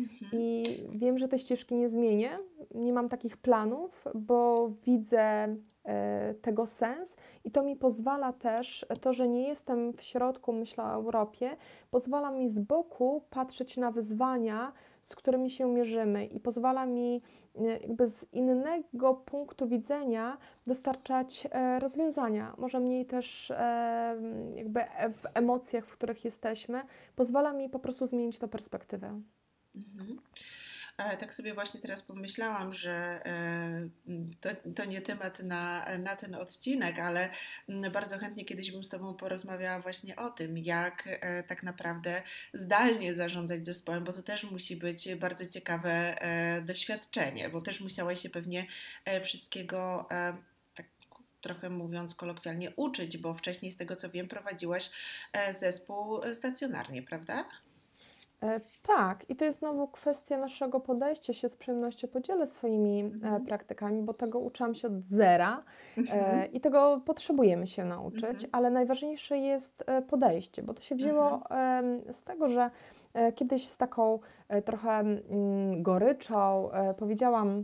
Mhm. 0.01 0.31
I 0.41 0.63
wiem, 0.91 1.17
że 1.17 1.27
te 1.27 1.39
ścieżki 1.39 1.75
nie 1.75 1.89
zmienię, 1.89 2.39
nie 2.75 2.93
mam 2.93 3.09
takich 3.09 3.37
planów, 3.37 4.05
bo 4.15 4.69
widzę 4.85 5.55
e, 5.85 6.33
tego 6.41 6.67
sens. 6.67 7.17
I 7.43 7.51
to 7.51 7.63
mi 7.63 7.75
pozwala 7.75 8.33
też, 8.33 8.85
to, 9.01 9.13
że 9.13 9.27
nie 9.27 9.47
jestem 9.47 9.93
w 9.93 10.01
środku, 10.01 10.53
myślę 10.53 10.83
o 10.83 10.93
Europie, 10.93 11.57
pozwala 11.91 12.31
mi 12.31 12.49
z 12.49 12.59
boku 12.59 13.23
patrzeć 13.29 13.77
na 13.77 13.91
wyzwania, 13.91 14.73
z 15.03 15.15
którymi 15.15 15.49
się 15.49 15.67
mierzymy. 15.67 16.25
I 16.25 16.39
pozwala 16.39 16.85
mi 16.85 17.21
e, 17.55 17.63
jakby 17.63 18.09
z 18.09 18.33
innego 18.33 19.13
punktu 19.13 19.67
widzenia 19.67 20.37
dostarczać 20.67 21.47
e, 21.51 21.79
rozwiązania, 21.79 22.55
może 22.57 22.79
mniej 22.79 23.05
też 23.05 23.53
jakby 24.55 24.79
w 25.13 25.25
emocjach, 25.33 25.85
w 25.85 25.93
których 25.93 26.25
jesteśmy, 26.25 26.81
pozwala 27.15 27.53
mi 27.53 27.69
po 27.69 27.79
prostu 27.79 28.07
zmienić 28.07 28.39
tę 28.39 28.47
perspektywę. 28.47 29.21
Mhm. 29.75 30.21
Tak 31.19 31.33
sobie 31.33 31.53
właśnie 31.53 31.81
teraz 31.81 32.01
pomyślałam, 32.01 32.73
że 32.73 33.21
e, 33.25 33.89
to, 34.41 34.49
to, 34.75 34.85
nie 34.85 35.01
temat 35.01 35.39
na, 35.39 35.85
na 35.97 36.15
ten 36.15 36.35
odcinek, 36.35 36.99
ale 36.99 37.29
bardzo 37.91 38.17
chętnie 38.17 38.45
kiedyś 38.45 38.71
bym 38.71 38.83
z 38.83 38.89
Tobą 38.89 39.13
porozmawiała 39.13 39.79
właśnie 39.79 40.15
o 40.15 40.29
tym, 40.29 40.57
jak 40.57 41.03
e, 41.07 41.43
tak 41.43 41.63
naprawdę 41.63 42.23
zdalnie 42.53 43.15
zarządzać 43.15 43.65
zespołem, 43.65 44.03
bo 44.03 44.13
to 44.13 44.23
też 44.23 44.43
musi 44.43 44.75
być 44.75 45.15
bardzo 45.15 45.45
ciekawe 45.45 46.21
e, 46.21 46.61
doświadczenie, 46.61 47.49
bo 47.49 47.61
też 47.61 47.81
musiałaś 47.81 48.21
się 48.21 48.29
pewnie 48.29 48.65
wszystkiego 49.23 50.07
tak 50.75 50.85
trochę 51.41 51.69
mówiąc 51.69 52.15
kolokwialnie 52.15 52.71
uczyć, 52.75 53.17
bo 53.17 53.33
wcześniej 53.33 53.71
z 53.71 53.77
tego 53.77 53.95
co 53.95 54.09
wiem 54.09 54.27
prowadziłaś 54.27 54.89
zespół 55.59 56.21
stacjonarnie, 56.33 57.03
prawda? 57.03 57.45
E, 58.43 58.59
tak, 58.83 59.29
i 59.29 59.35
to 59.35 59.45
jest 59.45 59.59
znowu 59.59 59.87
kwestia 59.87 60.37
naszego 60.37 60.79
podejścia. 60.79 61.33
Się 61.33 61.49
z 61.49 61.57
przyjemnością 61.57 62.07
podzielę 62.07 62.47
swoimi 62.47 63.01
e, 63.01 63.05
mhm. 63.05 63.45
praktykami, 63.45 64.01
bo 64.01 64.13
tego 64.13 64.39
uczyłam 64.39 64.75
się 64.75 64.87
od 64.87 65.03
zera 65.03 65.63
e, 65.97 66.01
mhm. 66.01 66.51
i 66.51 66.61
tego 66.61 67.01
potrzebujemy 67.05 67.67
się 67.67 67.85
nauczyć, 67.85 68.23
mhm. 68.23 68.49
ale 68.51 68.69
najważniejsze 68.69 69.37
jest 69.37 69.83
podejście, 70.09 70.63
bo 70.63 70.73
to 70.73 70.81
się 70.81 70.95
wzięło 70.95 71.33
mhm. 71.33 72.13
z 72.13 72.23
tego, 72.23 72.49
że 72.49 72.69
kiedyś 73.35 73.67
z 73.67 73.77
taką 73.77 74.19
trochę 74.65 74.99
mm, 74.99 75.83
goryczą 75.83 76.69
powiedziałam, 76.97 77.63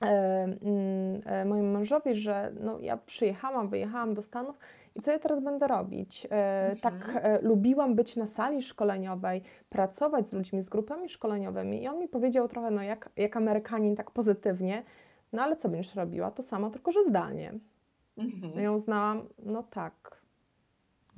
mm, 0.00 1.48
mojemu 1.48 1.72
mężowi, 1.72 2.14
że 2.14 2.52
no, 2.60 2.78
ja 2.80 2.96
przyjechałam, 2.96 3.68
wyjechałam 3.68 4.14
do 4.14 4.22
Stanów 4.22 4.58
i 4.94 5.00
co 5.00 5.10
ja 5.10 5.18
teraz 5.18 5.40
będę 5.40 5.66
robić? 5.68 6.26
E, 6.30 6.76
tak, 6.82 6.94
mhm. 6.94 7.22
Tak 7.22 7.42
lubiłam 7.42 7.94
być 7.94 8.16
na 8.16 8.26
sali 8.26 8.62
szkoleniowej, 8.62 9.42
pracować 9.68 10.28
z 10.28 10.32
ludźmi, 10.32 10.62
z 10.62 10.68
grupami 10.68 11.08
szkoleniowymi 11.08 11.82
i 11.82 11.88
on 11.88 11.98
mi 11.98 12.08
powiedział 12.08 12.48
trochę, 12.48 12.70
no 12.70 12.82
jak, 12.82 13.10
jak 13.16 13.36
Amerykanin, 13.36 13.96
tak 13.96 14.10
pozytywnie, 14.10 14.82
no 15.32 15.42
ale 15.42 15.56
co 15.56 15.68
będziesz 15.68 15.94
robiła? 15.94 16.30
To 16.30 16.42
samo, 16.42 16.70
tylko 16.70 16.92
że 16.92 17.04
zdalnie. 17.04 17.54
Mhm. 18.18 18.52
No 18.54 18.60
ja 18.60 18.72
uznałam, 18.72 19.28
no 19.38 19.62
tak, 19.62 20.22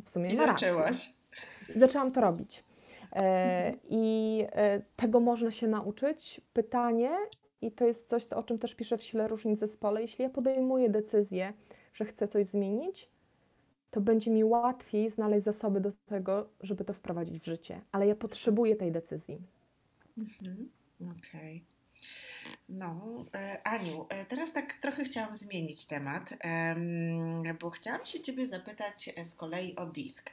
w 0.04 0.10
sumie 0.10 0.30
I 0.30 0.36
zaczęłaś. 0.36 1.14
Zaczęłam 1.74 2.12
to 2.12 2.20
robić. 2.20 2.64
E, 3.12 3.16
mhm. 3.16 3.80
I 3.88 4.44
tego 4.96 5.20
można 5.20 5.50
się 5.50 5.68
nauczyć. 5.68 6.40
Pytanie, 6.52 7.10
i 7.60 7.72
to 7.72 7.86
jest 7.86 8.08
coś, 8.08 8.26
o 8.26 8.42
czym 8.42 8.58
też 8.58 8.74
piszę 8.74 8.98
w 8.98 9.02
Sile 9.02 9.28
Różnic 9.28 9.58
Zespole, 9.58 10.02
jeśli 10.02 10.22
ja 10.22 10.30
podejmuję 10.30 10.90
decyzję, 10.90 11.52
że 11.92 12.04
chcę 12.04 12.28
coś 12.28 12.46
zmienić, 12.46 13.10
to 13.96 14.00
będzie 14.00 14.30
mi 14.30 14.44
łatwiej 14.44 15.10
znaleźć 15.10 15.44
zasoby 15.44 15.80
do 15.80 15.92
tego, 16.06 16.48
żeby 16.60 16.84
to 16.84 16.92
wprowadzić 16.92 17.42
w 17.42 17.44
życie. 17.44 17.80
Ale 17.92 18.06
ja 18.06 18.14
potrzebuję 18.14 18.76
tej 18.76 18.92
decyzji. 18.92 19.38
Mhm. 20.18 20.70
Okej. 21.00 21.56
Okay. 21.56 22.56
No, 22.68 23.24
e, 23.34 23.66
Aniu, 23.66 24.06
e, 24.08 24.24
teraz 24.24 24.52
tak 24.52 24.74
trochę 24.74 25.04
chciałam 25.04 25.34
zmienić 25.34 25.86
temat, 25.86 26.34
bo 27.60 27.70
chciałam 27.70 28.06
się 28.06 28.20
Ciebie 28.20 28.46
zapytać 28.46 29.10
z 29.22 29.34
kolei 29.34 29.76
o 29.76 29.86
disk. 29.86 30.30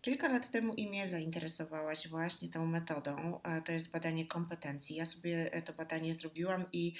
Kilka 0.00 0.28
lat 0.28 0.50
temu 0.50 0.74
i 0.74 0.88
mnie 0.88 1.08
zainteresowałaś 1.08 2.08
właśnie 2.08 2.48
tą 2.48 2.66
metodą. 2.66 3.40
E, 3.42 3.62
to 3.62 3.72
jest 3.72 3.90
badanie 3.90 4.26
kompetencji. 4.26 4.96
Ja 4.96 5.04
sobie 5.04 5.62
to 5.64 5.72
badanie 5.72 6.14
zrobiłam 6.14 6.64
i 6.72 6.94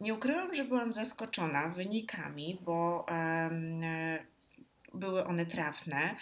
nie 0.00 0.14
ukrywam, 0.14 0.54
że 0.54 0.64
byłam 0.64 0.92
zaskoczona 0.92 1.68
wynikami, 1.68 2.58
bo 2.64 3.06
były 4.94 5.24
one 5.24 5.46
trafne. 5.46 6.16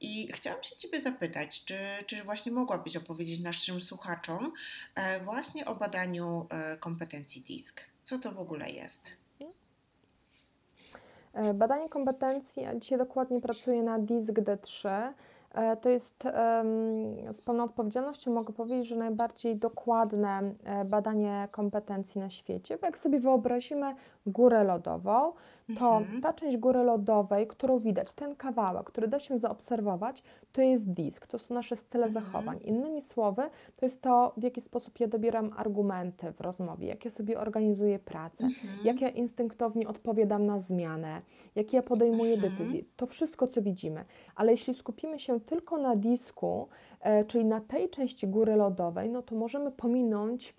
I 0.00 0.32
chciałam 0.32 0.62
się 0.62 0.76
Ciebie 0.76 1.00
zapytać, 1.00 1.64
czy, 1.64 1.78
czy 2.06 2.22
właśnie 2.24 2.52
mogłabyś 2.52 2.96
opowiedzieć 2.96 3.40
naszym 3.40 3.80
słuchaczom 3.80 4.52
e, 4.94 5.20
właśnie 5.20 5.64
o 5.64 5.74
badaniu 5.74 6.46
e, 6.50 6.76
kompetencji 6.76 7.42
DISK? 7.42 7.80
Co 8.02 8.18
to 8.18 8.32
w 8.32 8.38
ogóle 8.38 8.70
jest? 8.70 9.10
E, 11.32 11.54
badanie 11.54 11.88
kompetencji, 11.88 12.62
ja 12.62 12.74
dzisiaj 12.74 12.98
dokładnie 12.98 13.40
pracuję 13.40 13.82
na 13.82 13.98
DISK 13.98 14.34
D3. 14.34 15.12
E, 15.56 15.76
to 15.76 15.88
jest 15.88 16.24
z 17.32 17.40
pełną 17.40 17.64
odpowiedzialnością 17.64 18.32
mogę 18.32 18.52
powiedzieć, 18.52 18.88
że 18.88 18.96
najbardziej 18.96 19.56
dokładne 19.56 20.54
e, 20.64 20.84
badanie 20.84 21.48
kompetencji 21.50 22.20
na 22.20 22.30
świecie, 22.30 22.78
bo 22.78 22.86
jak 22.86 22.98
sobie 22.98 23.20
wyobrazimy 23.20 23.94
górę 24.26 24.64
lodową, 24.64 25.32
to 25.74 25.96
mhm. 25.96 26.20
ta 26.20 26.32
część 26.32 26.56
góry 26.56 26.82
lodowej, 26.82 27.46
którą 27.46 27.78
widać, 27.78 28.12
ten 28.12 28.36
kawałek, 28.36 28.86
który 28.86 29.08
da 29.08 29.18
się 29.18 29.38
zaobserwować, 29.38 30.22
to 30.52 30.62
jest 30.62 30.92
disk, 30.92 31.26
to 31.26 31.38
są 31.38 31.54
nasze 31.54 31.76
style 31.76 32.06
mhm. 32.06 32.24
zachowań. 32.24 32.58
Innymi 32.64 33.02
słowy, 33.02 33.42
to 33.76 33.86
jest 33.86 34.02
to, 34.02 34.32
w 34.36 34.42
jaki 34.42 34.60
sposób 34.60 35.00
ja 35.00 35.06
dobieram 35.06 35.50
argumenty 35.56 36.32
w 36.32 36.40
rozmowie, 36.40 36.86
jak 36.88 37.04
ja 37.04 37.10
sobie 37.10 37.40
organizuję 37.40 37.98
pracę, 37.98 38.44
mhm. 38.44 38.78
jak 38.84 39.00
ja 39.00 39.08
instynktownie 39.08 39.88
odpowiadam 39.88 40.46
na 40.46 40.58
zmianę, 40.58 41.22
jak 41.54 41.72
ja 41.72 41.82
podejmuję 41.82 42.34
mhm. 42.34 42.52
decyzje. 42.52 42.82
To 42.96 43.06
wszystko, 43.06 43.46
co 43.46 43.62
widzimy. 43.62 44.04
Ale 44.34 44.52
jeśli 44.52 44.74
skupimy 44.74 45.18
się 45.18 45.40
tylko 45.40 45.78
na 45.78 45.96
disku, 45.96 46.68
e, 47.00 47.24
czyli 47.24 47.44
na 47.44 47.60
tej 47.60 47.90
części 47.90 48.28
góry 48.28 48.56
lodowej, 48.56 49.10
no 49.10 49.22
to 49.22 49.34
możemy 49.34 49.70
pominąć 49.70 50.54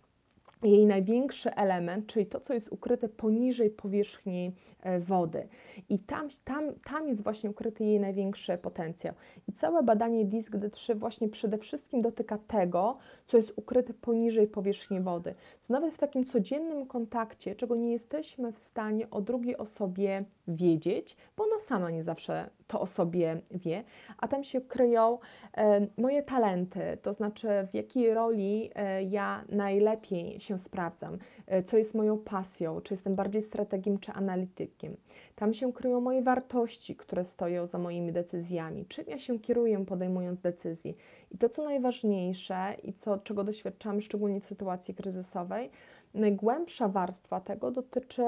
jej 0.64 0.86
największy 0.86 1.56
element, 1.56 2.06
czyli 2.08 2.26
to, 2.26 2.40
co 2.40 2.54
jest 2.54 2.72
ukryte 2.72 3.10
poniżej 3.10 3.70
powierzchni 3.70 4.52
e, 4.82 5.00
wody. 5.00 5.48
I 5.90 6.00
tam, 6.00 6.28
tam, 6.44 6.74
tam 6.84 7.08
jest 7.08 7.24
właśnie 7.24 7.50
ukryty 7.50 7.84
jej 7.84 8.00
największy 8.00 8.58
potencjał. 8.58 9.14
I 9.48 9.54
całe 9.54 9.84
badanie 9.84 10.26
DISC 10.26 10.52
D3 10.52 10.96
właśnie 10.96 11.30
przede 11.30 11.58
wszystkim 11.58 12.02
dotyka 12.02 12.38
tego, 12.38 12.98
co 13.26 13.38
jest 13.38 13.54
ukryte 13.56 13.94
poniżej 13.94 14.48
powierzchni 14.48 15.02
wody. 15.02 15.36
Co 15.62 15.74
nawet 15.74 15.94
w 15.94 15.98
takim 15.98 16.26
codziennym 16.26 16.86
kontakcie, 16.86 17.56
czego 17.56 17.76
nie 17.76 17.92
jesteśmy 17.92 18.52
w 18.52 18.60
stanie 18.60 19.10
o 19.10 19.22
drugiej 19.22 19.58
osobie 19.58 20.26
wiedzieć, 20.48 21.18
bo 21.38 21.44
ona 21.44 21.60
sama 21.60 21.92
nie 21.92 22.04
zawsze 22.04 22.50
to 22.68 22.82
o 22.82 22.88
sobie 22.88 23.42
wie, 23.52 23.84
a 24.18 24.28
tam 24.28 24.44
się 24.44 24.62
kryją 24.62 25.20
e, 25.58 25.88
moje 25.98 26.24
talenty, 26.24 26.98
to 27.02 27.14
znaczy 27.14 27.48
w 27.72 27.74
jakiej 27.74 28.14
roli 28.14 28.72
e, 28.76 29.04
ja 29.04 29.44
najlepiej 29.50 30.40
się 30.40 30.60
sprawdzam, 30.60 31.18
e, 31.48 31.64
co 31.64 31.78
jest 31.78 31.96
moją 31.96 32.18
pasją, 32.18 32.82
czy 32.82 32.94
jestem 32.94 33.16
bardziej 33.16 33.42
strategiem 33.42 34.00
czy 34.00 34.12
analitykiem. 34.12 34.98
Tam 35.36 35.54
się 35.54 35.74
kryją 35.74 36.02
moje 36.02 36.22
wartości, 36.22 36.96
które 36.96 37.26
stoją 37.26 37.68
za 37.68 37.78
moimi 37.78 38.12
decyzjami, 38.12 38.86
czym 38.86 39.06
ja 39.08 39.20
się 39.20 39.40
kieruję 39.40 39.86
podejmując 39.86 40.42
decyzje 40.42 40.94
I 41.32 41.38
to, 41.38 41.50
co 41.50 41.64
najważniejsze 41.64 42.76
i 42.84 42.94
co, 42.94 43.18
czego 43.18 43.44
doświadczamy 43.44 44.02
szczególnie 44.02 44.42
w 44.42 44.46
sytuacji 44.46 44.94
kryzysowej, 44.94 45.70
najgłębsza 46.14 46.88
warstwa 46.88 47.42
tego 47.42 47.72
dotyczy 47.72 48.24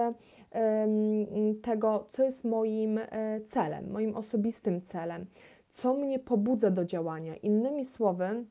tego, 1.61 2.05
co 2.09 2.23
jest 2.23 2.45
moim 2.45 2.97
e, 2.97 3.41
celem, 3.41 3.91
moim 3.91 4.15
osobistym 4.15 4.81
celem, 4.81 5.25
co 5.69 5.93
mnie 5.93 6.19
pobudza 6.19 6.71
do 6.71 6.85
działania. 6.85 7.35
Innymi 7.35 7.85
słowy, 7.85 8.45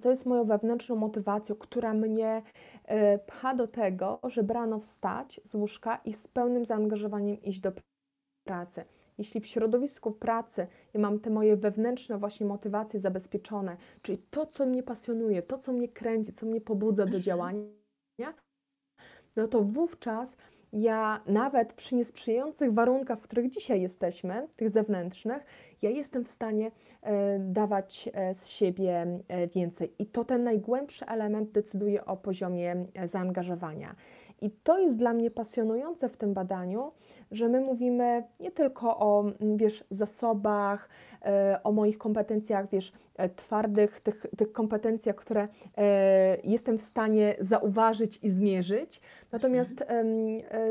co 0.00 0.10
jest 0.10 0.26
moją 0.26 0.44
wewnętrzną 0.44 0.96
motywacją, 0.96 1.56
która 1.56 1.94
mnie 1.94 2.42
e, 2.84 3.18
pcha 3.18 3.54
do 3.54 3.68
tego, 3.68 4.18
żeby 4.24 4.54
rano 4.54 4.78
wstać 4.78 5.40
z 5.44 5.54
łóżka 5.54 6.00
i 6.04 6.12
z 6.12 6.28
pełnym 6.28 6.64
zaangażowaniem 6.64 7.42
iść 7.42 7.60
do 7.60 7.72
pracy. 8.44 8.84
Jeśli 9.18 9.40
w 9.40 9.46
środowisku 9.46 10.12
pracy 10.12 10.66
ja 10.94 11.00
mam 11.00 11.20
te 11.20 11.30
moje 11.30 11.56
wewnętrzne 11.56 12.18
właśnie 12.18 12.46
motywacje 12.46 13.00
zabezpieczone, 13.00 13.76
czyli 14.02 14.18
to, 14.18 14.46
co 14.46 14.66
mnie 14.66 14.82
pasjonuje, 14.82 15.42
to, 15.42 15.58
co 15.58 15.72
mnie 15.72 15.88
kręci, 15.88 16.32
co 16.32 16.46
mnie 16.46 16.60
pobudza 16.60 17.02
do 17.02 17.06
mhm. 17.06 17.22
działania, 17.22 18.34
no 19.36 19.48
to 19.48 19.62
wówczas 19.62 20.36
ja 20.72 21.20
nawet 21.26 21.72
przy 21.72 21.94
niesprzyjających 21.96 22.74
warunkach, 22.74 23.18
w 23.18 23.22
których 23.22 23.50
dzisiaj 23.50 23.82
jesteśmy, 23.82 24.48
tych 24.56 24.70
zewnętrznych, 24.70 25.44
ja 25.82 25.90
jestem 25.90 26.24
w 26.24 26.28
stanie 26.28 26.70
e, 27.02 27.38
dawać 27.38 28.08
e, 28.12 28.34
z 28.34 28.48
siebie 28.48 29.06
e, 29.28 29.46
więcej. 29.46 29.92
I 29.98 30.06
to 30.06 30.24
ten 30.24 30.44
najgłębszy 30.44 31.06
element 31.06 31.50
decyduje 31.50 32.04
o 32.04 32.16
poziomie 32.16 32.84
zaangażowania. 33.04 33.94
I 34.42 34.50
to 34.50 34.78
jest 34.78 34.96
dla 34.96 35.12
mnie 35.12 35.30
pasjonujące 35.30 36.08
w 36.08 36.16
tym 36.16 36.34
badaniu, 36.34 36.92
że 37.30 37.48
my 37.48 37.60
mówimy 37.60 38.24
nie 38.40 38.50
tylko 38.50 38.98
o, 38.98 39.24
wiesz, 39.56 39.84
zasobach, 39.90 40.88
o 41.64 41.72
moich 41.72 41.98
kompetencjach, 41.98 42.68
wiesz, 42.70 42.92
twardych, 43.36 44.00
tych, 44.00 44.26
tych 44.36 44.52
kompetencjach, 44.52 45.16
które 45.16 45.48
jestem 46.44 46.78
w 46.78 46.82
stanie 46.82 47.36
zauważyć 47.40 48.18
i 48.22 48.30
zmierzyć, 48.30 49.00
natomiast 49.32 49.80
mhm. 49.80 50.06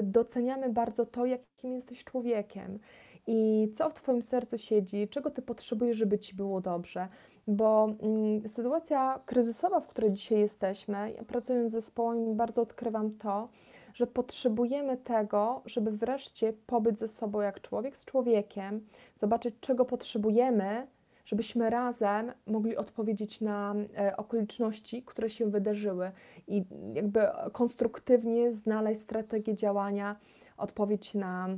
doceniamy 0.04 0.70
bardzo 0.70 1.06
to, 1.06 1.26
jakim 1.26 1.76
jesteś 1.76 2.04
człowiekiem 2.04 2.80
i 3.28 3.72
co 3.76 3.90
w 3.90 3.94
Twoim 3.94 4.22
sercu 4.22 4.58
siedzi, 4.58 5.08
czego 5.08 5.32
Ty 5.32 5.42
potrzebujesz, 5.42 5.98
żeby 5.98 6.20
Ci 6.20 6.36
było 6.36 6.62
dobrze. 6.62 7.08
Bo 7.48 7.90
mm, 8.02 8.50
sytuacja 8.50 9.20
kryzysowa, 9.26 9.80
w 9.80 9.88
której 9.88 10.12
dzisiaj 10.14 10.40
jesteśmy, 10.40 11.12
ja 11.12 11.24
pracując 11.24 11.72
z 11.72 11.74
zespołem, 11.74 12.36
bardzo 12.36 12.62
odkrywam 12.62 13.12
to, 13.12 13.50
że 13.94 14.08
potrzebujemy 14.08 14.98
tego, 14.98 15.62
żeby 15.66 15.92
wreszcie 15.92 16.54
pobyć 16.68 17.00
ze 17.00 17.08
sobą 17.08 17.42
jak 17.42 17.62
człowiek 17.62 17.98
z 17.98 18.06
człowiekiem, 18.06 18.88
zobaczyć, 19.16 19.56
czego 19.60 19.86
potrzebujemy, 19.86 20.88
żebyśmy 21.26 21.70
razem 21.70 22.32
mogli 22.48 22.78
odpowiedzieć 22.78 23.42
na 23.42 23.76
e, 23.98 24.18
okoliczności, 24.18 25.04
które 25.04 25.30
się 25.30 25.46
wydarzyły 25.46 26.12
i 26.48 26.64
jakby 26.94 27.28
konstruktywnie 27.52 28.52
znaleźć 28.52 29.02
strategię 29.02 29.56
działania, 29.56 30.16
odpowiedź 30.58 31.14
na 31.14 31.50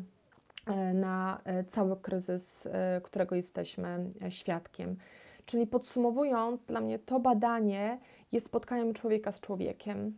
E, 0.67 0.93
na 0.93 1.41
e, 1.45 1.63
cały 1.63 1.97
kryzys, 1.97 2.67
którego 3.03 3.35
jesteśmy 3.35 4.11
świadkiem. 4.29 4.95
Czyli 5.47 5.67
podsumowując, 5.67 6.65
dla 6.65 6.81
mnie 6.81 6.99
to 6.99 7.19
badanie 7.19 7.99
jest 8.31 8.45
spotkaniem 8.45 8.93
człowieka 8.93 9.31
z 9.31 9.39
człowiekiem. 9.39 10.17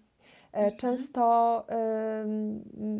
Mhm. 0.51 0.77
Często 0.77 1.65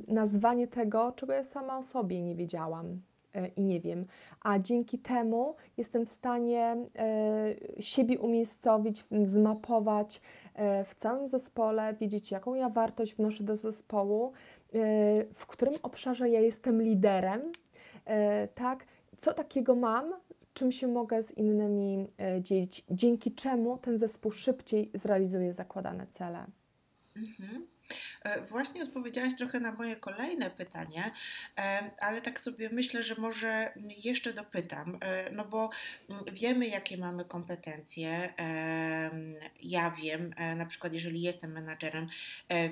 nazwanie 0.08 0.68
tego, 0.68 1.12
czego 1.12 1.34
ja 1.34 1.44
sama 1.44 1.78
o 1.78 1.84
sobie 1.84 2.22
nie 2.22 2.36
wiedziałam 2.36 3.02
i 3.56 3.62
nie 3.62 3.80
wiem, 3.80 4.06
a 4.42 4.60
dzięki 4.60 5.00
temu 5.00 5.56
jestem 5.78 6.06
w 6.06 6.10
stanie 6.10 6.78
siebie 7.80 8.20
umiejscowić, 8.20 9.06
zmapować 9.26 10.22
w 10.86 10.96
całym 10.96 11.28
zespole, 11.28 11.94
wiedzieć, 11.94 12.32
jaką 12.32 12.56
ja 12.56 12.70
wartość 12.70 13.16
wnoszę 13.16 13.44
do 13.44 13.56
zespołu, 13.56 14.34
E, 14.74 15.26
w 15.34 15.48
którym 15.48 15.74
obszarze 15.84 16.30
ja 16.30 16.40
jestem 16.40 16.82
liderem, 16.82 17.42
e, 18.06 18.48
tak, 18.48 18.86
co 19.18 19.34
takiego 19.34 19.76
mam, 19.76 20.14
czym 20.60 20.72
się 20.72 20.88
mogę 20.88 21.24
z 21.24 21.38
innymi 21.38 22.08
e, 22.20 22.42
dzielić, 22.42 22.84
dzięki 22.90 23.32
czemu 23.32 23.78
ten 23.78 23.98
zespół 23.98 24.32
szybciej 24.32 24.92
zrealizuje 24.94 25.54
zakładane 25.54 26.08
cele. 26.08 26.46
Mhm. 27.16 27.68
E, 28.24 28.42
właśnie 28.46 28.84
odpowiedziałaś 28.84 29.36
trochę 29.38 29.60
na 29.60 29.72
moje 29.72 29.96
kolejne 29.96 30.50
pytanie, 30.50 31.12
e, 31.58 31.92
ale 32.00 32.22
tak 32.22 32.40
sobie 32.40 32.70
myślę, 32.70 33.04
że 33.04 33.16
może 33.16 33.74
jeszcze 34.04 34.34
dopytam, 34.34 35.00
no 35.32 35.46
bo 35.46 35.70
wiemy, 36.32 36.68
jakie 36.68 36.98
mamy 36.98 37.26
kompetencje. 37.26 38.34
Ja 39.62 39.92
wiem, 39.92 40.34
na 40.56 40.66
przykład, 40.66 40.94
jeżeli 40.94 41.22
jestem 41.22 41.52
menadżerem, 41.52 42.08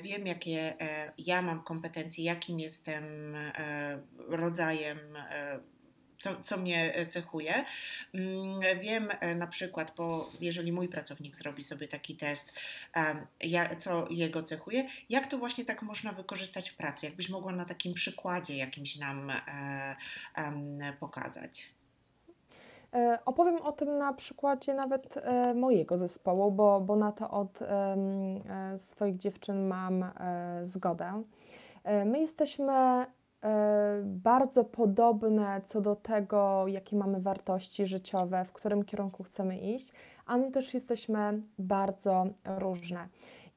wiem, 0.03 0.27
jakie 0.27 0.73
ja 1.17 1.41
mam 1.41 1.63
kompetencje, 1.63 2.23
jakim 2.23 2.59
jestem 2.59 3.03
rodzajem 4.17 4.99
co, 6.19 6.41
co 6.43 6.57
mnie 6.57 7.05
cechuje. 7.07 7.65
Mm, 8.13 8.79
wiem 8.81 9.09
e, 9.19 9.35
na 9.35 9.47
przykład, 9.47 9.93
bo 9.97 10.29
jeżeli 10.41 10.71
mój 10.71 10.87
pracownik 10.87 11.35
zrobi 11.35 11.63
sobie 11.63 11.87
taki 11.87 12.15
test, 12.15 12.53
co 13.79 14.07
jego 14.09 14.43
cechuje, 14.43 14.87
jak 15.09 15.27
to 15.27 15.37
właśnie 15.37 15.65
tak 15.65 15.81
można 15.81 16.11
wykorzystać 16.11 16.69
w 16.69 16.75
pracy? 16.75 17.05
Jakbyś 17.05 17.29
mogła 17.29 17.51
na 17.51 17.65
takim 17.65 17.93
przykładzie 17.93 18.57
jakimś 18.57 18.99
nam 18.99 19.29
e, 19.29 19.95
pokazać? 20.99 21.73
E, 22.93 23.19
opowiem 23.25 23.61
o 23.61 23.71
tym 23.71 23.97
na 23.97 24.13
przykładzie 24.13 24.73
nawet 24.73 25.15
mojego 25.55 25.97
zespołu, 25.97 26.51
bo, 26.51 26.81
bo 26.81 26.95
na 26.95 27.11
to 27.11 27.29
od 27.29 27.59
swoich 28.77 29.17
dziewczyn 29.17 29.67
mam 29.67 30.11
zgodę. 30.63 31.23
My 32.05 32.19
jesteśmy 32.19 32.73
E, 32.73 33.05
bardzo 34.03 34.63
podobne 34.63 35.61
co 35.65 35.81
do 35.81 35.95
tego, 35.95 36.67
jakie 36.67 36.95
mamy 36.95 37.21
wartości 37.21 37.85
życiowe, 37.85 38.45
w 38.45 38.53
którym 38.53 38.85
kierunku 38.85 39.23
chcemy 39.23 39.57
iść, 39.57 39.91
a 40.25 40.37
my 40.37 40.51
też 40.51 40.73
jesteśmy 40.73 41.41
bardzo 41.59 42.27
różne. 42.45 43.07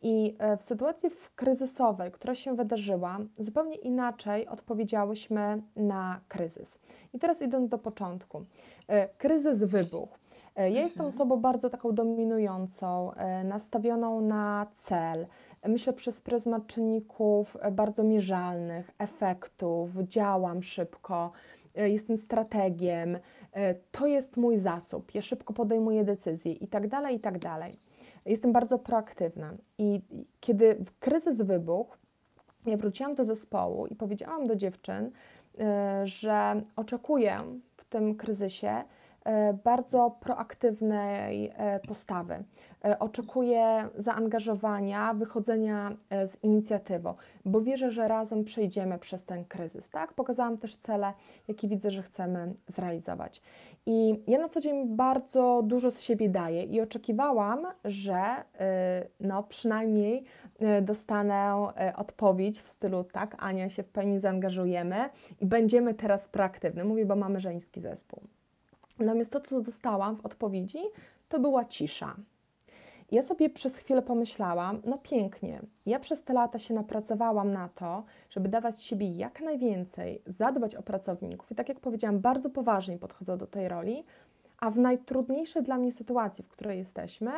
I 0.03 0.37
e, 0.39 0.57
w 0.57 0.63
sytuacji 0.63 1.11
kryzysowej, 1.37 2.13
która 2.13 2.35
się 2.35 2.57
wydarzyła, 2.57 3.19
zupełnie 3.39 3.77
inaczej 3.77 4.49
odpowiedziałyśmy 4.49 5.63
na 5.77 6.21
kryzys. 6.29 6.79
I 7.15 7.19
teraz 7.19 7.43
idąc 7.43 7.69
do 7.69 7.79
początku. 7.79 8.45
E, 8.89 9.09
kryzys 9.09 9.65
wybuchł. 9.65 10.21
Ja 10.57 10.83
jestem 10.83 11.07
mhm. 11.07 11.09
osobą 11.09 11.37
bardzo 11.37 11.71
taką 11.71 11.93
dominującą, 11.93 13.11
nastawioną 13.45 14.21
na 14.21 14.67
cel, 14.75 15.27
myślę 15.69 15.93
przez 15.93 16.21
pryzmat 16.21 16.67
czynników 16.67 17.57
e, 17.61 17.71
bardzo 17.71 18.03
mierzalnych, 18.03 18.91
efektów, 18.99 19.91
działam 20.03 20.63
szybko, 20.63 21.31
e, 21.77 21.91
jestem 21.91 22.19
strategiem, 22.19 23.19
e, 23.53 23.75
to 23.75 24.07
jest 24.07 24.37
mój 24.37 24.59
zasób, 24.59 25.15
ja 25.15 25.23
szybko 25.23 25.53
podejmuję 25.53 26.05
decyzje 26.05 26.53
i 26.53 26.69
tak 26.69 26.89
dalej, 26.89 27.17
i 27.17 27.21
tak 27.21 27.39
dalej. 27.39 27.79
Jestem 28.27 28.53
bardzo 28.53 28.79
proaktywna 28.79 29.55
i 29.79 30.01
kiedy 30.41 30.85
kryzys 31.01 31.43
wybuchł, 31.43 31.97
ja 32.67 32.77
wróciłam 32.77 33.15
do 33.15 33.25
zespołu 33.25 33.87
i 33.87 33.95
powiedziałam 33.95 34.47
do 34.47 34.57
dziewczyn, 34.57 35.11
że 36.05 36.63
oczekuję 36.77 37.39
w 37.77 37.85
tym 37.85 38.15
kryzysie 38.15 38.85
bardzo 39.65 40.17
proaktywnej 40.21 41.53
postawy. 41.89 42.45
E, 42.85 42.99
oczekuję 42.99 43.89
zaangażowania, 43.97 45.15
wychodzenia 45.15 45.97
e, 46.11 46.27
z 46.27 46.45
inicjatywą, 46.45 47.15
bo 47.45 47.61
wierzę, 47.61 47.91
że 47.91 48.09
razem 48.09 48.45
przejdziemy 48.45 48.99
przez 48.99 49.25
ten 49.25 49.45
kryzys. 49.45 49.91
Tak? 49.91 50.13
Pokazałam 50.13 50.59
też 50.59 50.77
cele, 50.77 51.13
jakie 51.49 51.69
widzę, 51.69 51.91
że 51.91 52.03
chcemy 52.03 52.55
zrealizować. 52.69 53.43
I 53.87 54.23
ja 54.27 54.39
na 54.39 54.49
co 54.49 54.61
dzień 54.61 54.97
bardzo 54.97 55.63
dużo 55.67 55.91
z 55.91 56.01
siebie 56.01 56.29
daję 56.29 56.65
i 56.65 56.81
oczekiwałam, 56.81 57.67
że 57.85 58.23
e, 58.59 59.07
no, 59.21 59.43
przynajmniej 59.43 60.25
dostanę 60.83 61.69
odpowiedź 61.97 62.61
w 62.61 62.69
stylu 62.69 63.05
tak, 63.05 63.37
Ania 63.39 63.71
się 63.71 63.83
w 63.83 63.89
pełni 63.89 64.19
zaangażujemy 64.19 65.11
i 65.41 65.47
będziemy 65.47 65.95
teraz 65.95 66.29
proaktywne. 66.29 66.85
Mówię, 66.85 67.07
bo 67.07 67.17
mamy 67.17 67.41
żeński 67.41 67.81
zespół. 67.81 68.23
Natomiast 69.01 69.33
to, 69.33 69.41
co 69.41 69.61
dostałam 69.61 70.17
w 70.17 70.27
odpowiedzi, 70.27 70.79
to 71.29 71.41
była 71.41 71.65
cisza. 71.65 72.17
Ja 73.11 73.23
sobie 73.23 73.51
przez 73.51 73.77
chwilę 73.77 74.03
pomyślałam, 74.03 74.83
no 74.85 74.99
pięknie, 74.99 75.61
ja 75.87 76.01
przez 76.01 76.23
te 76.23 76.33
lata 76.33 76.59
się 76.59 76.75
napracowałam 76.75 77.53
na 77.53 77.69
to, 77.69 78.05
żeby 78.31 78.49
dawać 78.49 78.83
siebie 78.83 79.11
jak 79.11 79.41
najwięcej, 79.41 80.23
zadbać 80.27 80.75
o 80.75 80.83
pracowników 80.83 81.53
i 81.53 81.55
tak 81.55 81.69
jak 81.69 81.81
powiedziałam, 81.81 82.21
bardzo 82.21 82.51
poważnie 82.51 82.99
podchodzę 82.99 83.37
do 83.37 83.47
tej 83.47 83.69
roli, 83.69 84.05
a 84.59 84.71
w 84.71 84.79
najtrudniejszej 84.79 85.63
dla 85.63 85.79
mnie 85.79 85.93
sytuacji, 85.93 86.45
w 86.45 86.49
której 86.49 86.79
jesteśmy, 86.79 87.31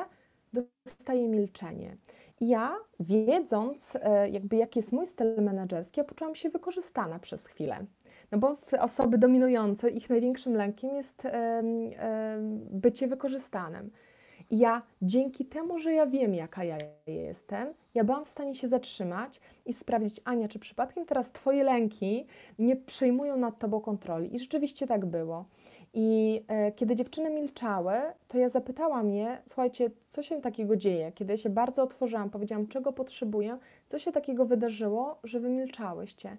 dostaję 0.53 1.29
milczenie. 1.29 1.97
I 2.41 2.49
ja, 2.49 2.77
wiedząc 3.01 3.97
e, 3.97 4.31
jakby 4.31 4.57
jaki 4.57 4.79
jest 4.79 4.93
mój 4.93 5.07
styl 5.07 5.43
menedżerski, 5.43 6.01
ja 6.01 6.05
poczułam 6.05 6.35
się 6.35 6.51
wykorzystana 6.51 7.19
przez 7.19 7.47
chwilę. 7.47 7.87
No 8.33 8.39
bo 8.39 8.57
osoby 8.81 9.19
dominujące, 9.19 9.91
ich 9.91 10.11
największym 10.11 10.55
lękiem 10.55 10.97
jest 10.97 11.23
bycie 12.71 13.07
wykorzystanym. 13.07 13.91
ja 14.51 14.83
dzięki 15.03 15.45
temu, 15.45 15.79
że 15.79 15.93
ja 15.93 16.07
wiem, 16.07 16.35
jaka 16.35 16.65
ja 16.65 16.79
jestem, 17.07 17.69
ja 17.95 18.05
byłam 18.05 18.25
w 18.25 18.29
stanie 18.29 18.55
się 18.55 18.69
zatrzymać 18.69 19.41
i 19.67 19.75
sprawdzić, 19.75 20.21
Ania, 20.25 20.49
czy 20.49 20.59
przypadkiem 20.59 21.07
teraz 21.07 21.33
Twoje 21.33 21.65
lęki 21.65 22.27
nie 22.59 22.77
przejmują 22.77 23.37
nad 23.37 23.59
Tobą 23.59 23.81
kontroli. 23.81 24.37
I 24.37 24.39
rzeczywiście 24.39 24.87
tak 24.87 25.07
było. 25.07 25.45
I 25.95 26.41
e, 26.49 26.73
kiedy 26.73 26.97
dziewczyny 26.97 27.31
milczały, 27.31 27.95
to 28.29 28.39
ja 28.39 28.49
zapytałam 28.49 29.11
je, 29.11 29.39
słuchajcie, 29.47 29.91
co 30.07 30.23
się 30.23 30.41
takiego 30.41 30.77
dzieje? 30.77 31.13
Kiedy 31.13 31.33
ja 31.33 31.37
się 31.37 31.51
bardzo 31.51 31.83
otworzyłam, 31.83 32.31
powiedziałam, 32.31 32.67
czego 32.67 32.93
potrzebuję, 32.93 33.59
co 33.89 33.99
się 33.99 34.13
takiego 34.13 34.45
wydarzyło, 34.45 35.19
że 35.25 35.41
wy 35.41 35.49
milczałyście. 35.49 36.37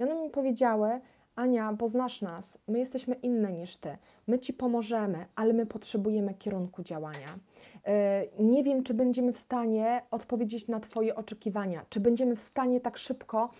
I 0.00 0.02
one 0.02 0.14
mi 0.14 0.30
powiedziały, 0.30 1.00
Ania, 1.38 1.72
bo 1.72 1.88
znasz 1.88 2.22
nas, 2.22 2.58
my 2.68 2.78
jesteśmy 2.78 3.14
inne 3.14 3.52
niż 3.52 3.76
ty, 3.76 3.96
my 4.26 4.38
ci 4.38 4.52
pomożemy, 4.52 5.26
ale 5.34 5.52
my 5.52 5.66
potrzebujemy 5.66 6.34
kierunku 6.34 6.82
działania. 6.82 7.38
E, 7.84 8.24
nie 8.38 8.64
wiem, 8.64 8.82
czy 8.82 8.94
będziemy 8.94 9.32
w 9.32 9.38
stanie 9.38 10.02
odpowiedzieć 10.10 10.68
na 10.68 10.80
Twoje 10.80 11.14
oczekiwania, 11.14 11.84
czy 11.88 12.00
będziemy 12.00 12.36
w 12.36 12.40
stanie 12.40 12.80
tak 12.80 12.98
szybko 12.98 13.50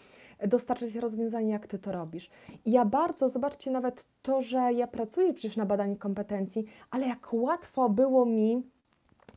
dostarczyć 0.47 0.95
rozwiązanie, 0.95 1.53
jak 1.53 1.67
Ty 1.67 1.79
to 1.79 1.93
robisz. 1.93 2.31
I 2.65 2.71
ja 2.71 2.85
bardzo, 2.85 3.29
zobaczcie 3.29 3.71
nawet 3.71 4.07
to, 4.23 4.43
że 4.43 4.73
ja 4.73 4.87
pracuję 4.87 5.35
przecież 5.35 5.57
na 5.57 5.67
badaniu 5.67 5.97
kompetencji, 5.97 6.65
ale 6.91 7.07
jak 7.07 7.29
łatwo 7.33 7.89
było 7.89 8.27
mi 8.27 8.63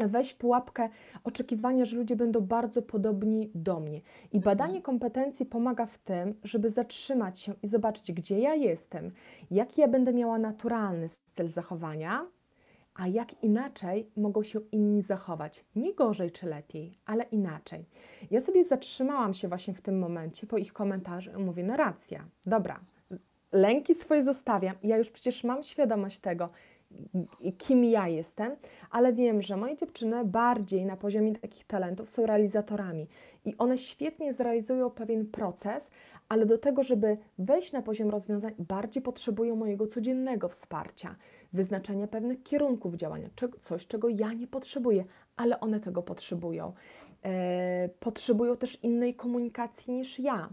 wejść 0.08 0.34
w 0.34 0.38
pułapkę 0.38 0.90
oczekiwania, 1.24 1.86
że 1.86 1.98
ludzie 1.98 2.16
będą 2.16 2.42
bardzo 2.42 2.82
podobni 2.82 3.52
do 3.56 3.80
mnie. 3.80 4.02
I 4.32 4.38
mhm. 4.38 4.42
badanie 4.42 4.82
kompetencji 4.82 5.46
pomaga 5.46 5.86
w 5.86 5.98
tym, 5.98 6.34
żeby 6.44 6.70
zatrzymać 6.70 7.40
się 7.40 7.54
i 7.64 7.68
zobaczyć, 7.68 8.12
gdzie 8.12 8.40
ja 8.40 8.56
jestem, 8.56 9.10
jaki 9.52 9.82
ja 9.82 9.88
będę 9.88 10.14
miała 10.14 10.40
naturalny 10.40 11.10
styl 11.10 11.48
zachowania, 11.48 12.26
a 12.96 13.08
jak 13.08 13.44
inaczej 13.44 14.10
mogą 14.18 14.44
się 14.44 14.60
inni 14.72 15.02
zachować. 15.02 15.66
Nie 15.76 15.94
gorzej 15.94 16.32
czy 16.32 16.46
lepiej, 16.46 16.98
ale 17.06 17.24
inaczej. 17.24 17.86
Ja 18.32 18.42
sobie 18.42 18.66
zatrzymałam 18.66 19.34
się 19.34 19.48
właśnie 19.48 19.74
w 19.74 19.82
tym 19.82 20.00
momencie 20.00 20.48
po 20.48 20.58
ich 20.58 20.74
komentarzu 20.74 21.40
mówię, 21.40 21.64
no 21.64 21.78
racja, 21.78 22.26
dobra, 22.46 22.80
lęki 23.52 23.96
swoje 23.96 24.24
zostawiam. 24.24 24.76
Ja 24.84 24.98
już 24.98 25.10
przecież 25.10 25.44
mam 25.44 25.64
świadomość 25.64 26.20
tego, 26.20 26.50
kim 27.58 27.86
ja 27.86 28.08
jestem, 28.08 28.56
ale 28.92 29.14
wiem, 29.14 29.42
że 29.42 29.58
moje 29.58 29.76
dziewczyny 29.76 30.26
bardziej 30.26 30.86
na 30.86 30.98
poziomie 30.98 31.36
takich 31.36 31.68
talentów 31.68 32.10
są 32.10 32.26
realizatorami 32.26 33.08
i 33.46 33.58
one 33.58 33.78
świetnie 33.78 34.34
zrealizują 34.34 34.90
pewien 34.90 35.26
proces, 35.26 35.92
ale 36.30 36.46
do 36.46 36.58
tego, 36.58 36.84
żeby 36.84 37.18
wejść 37.40 37.72
na 37.72 37.82
poziom 37.82 38.10
rozwiązań, 38.10 38.54
bardziej 38.60 39.04
potrzebują 39.04 39.56
mojego 39.56 39.88
codziennego 39.88 40.50
wsparcia, 40.50 41.16
wyznaczania 41.54 42.08
pewnych 42.08 42.44
kierunków 42.44 42.96
działania, 42.96 43.30
coś, 43.60 43.88
czego 43.88 44.10
ja 44.10 44.34
nie 44.34 44.48
potrzebuję, 44.48 45.04
ale 45.36 45.60
one 45.60 45.80
tego 45.80 46.04
potrzebują. 46.04 46.74
E, 47.26 47.90
potrzebują 48.00 48.58
też 48.58 48.84
innej 48.84 49.16
komunikacji 49.16 49.94
niż 49.94 50.20
ja. 50.20 50.50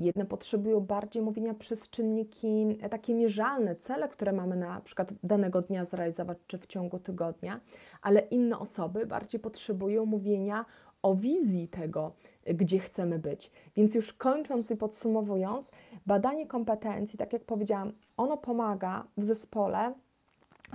Jedne 0.00 0.26
potrzebują 0.26 0.80
bardziej 0.80 1.22
mówienia 1.22 1.54
przez 1.54 1.90
czynniki 1.90 2.78
e, 2.80 2.88
takie 2.88 3.14
mierzalne, 3.14 3.76
cele, 3.76 4.08
które 4.08 4.32
mamy 4.32 4.56
na 4.56 4.80
przykład 4.80 5.12
danego 5.22 5.62
dnia 5.62 5.84
zrealizować 5.84 6.38
czy 6.46 6.58
w 6.58 6.66
ciągu 6.66 6.98
tygodnia, 6.98 7.60
ale 8.02 8.20
inne 8.20 8.58
osoby 8.58 9.06
bardziej 9.06 9.40
potrzebują 9.40 10.06
mówienia 10.06 10.64
o 11.02 11.14
wizji 11.14 11.68
tego, 11.68 12.12
gdzie 12.46 12.78
chcemy 12.78 13.18
być. 13.18 13.50
Więc 13.76 13.94
już 13.94 14.12
kończąc 14.12 14.70
i 14.70 14.76
podsumowując, 14.76 15.70
badanie 16.06 16.46
kompetencji, 16.46 17.18
tak 17.18 17.32
jak 17.32 17.44
powiedziałam, 17.44 17.92
ono 18.16 18.36
pomaga 18.36 19.04
w 19.16 19.24
zespole 19.24 19.94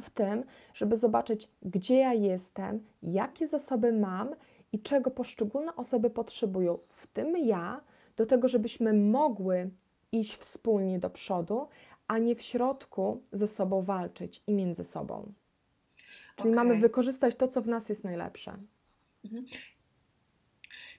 w 0.02 0.10
tym, 0.10 0.44
żeby 0.74 0.98
zobaczyć, 0.98 1.50
gdzie 1.62 1.98
ja 1.98 2.14
jestem, 2.14 2.84
jakie 3.04 3.48
zasoby 3.48 3.94
mam 3.94 4.36
i 4.74 4.80
czego 4.80 5.12
poszczególne 5.12 5.76
osoby 5.76 6.10
potrzebują, 6.10 6.78
w 6.90 7.08
tym 7.08 7.38
ja, 7.38 7.82
do 8.16 8.26
tego, 8.26 8.48
żebyśmy 8.48 8.94
mogły 8.94 9.70
iść 10.12 10.36
wspólnie 10.36 11.00
do 11.00 11.10
przodu, 11.10 11.68
a 12.08 12.18
nie 12.18 12.36
w 12.36 12.42
środku 12.42 13.24
ze 13.32 13.48
sobą 13.48 13.82
walczyć 13.82 14.44
i 14.48 14.54
między 14.54 14.84
sobą. 14.84 15.34
Czyli 16.36 16.50
okay. 16.50 16.66
mamy 16.66 16.80
wykorzystać 16.80 17.36
to, 17.36 17.48
co 17.48 17.62
w 17.62 17.68
nas 17.68 17.90
jest 17.90 18.04
najlepsze. 18.04 18.58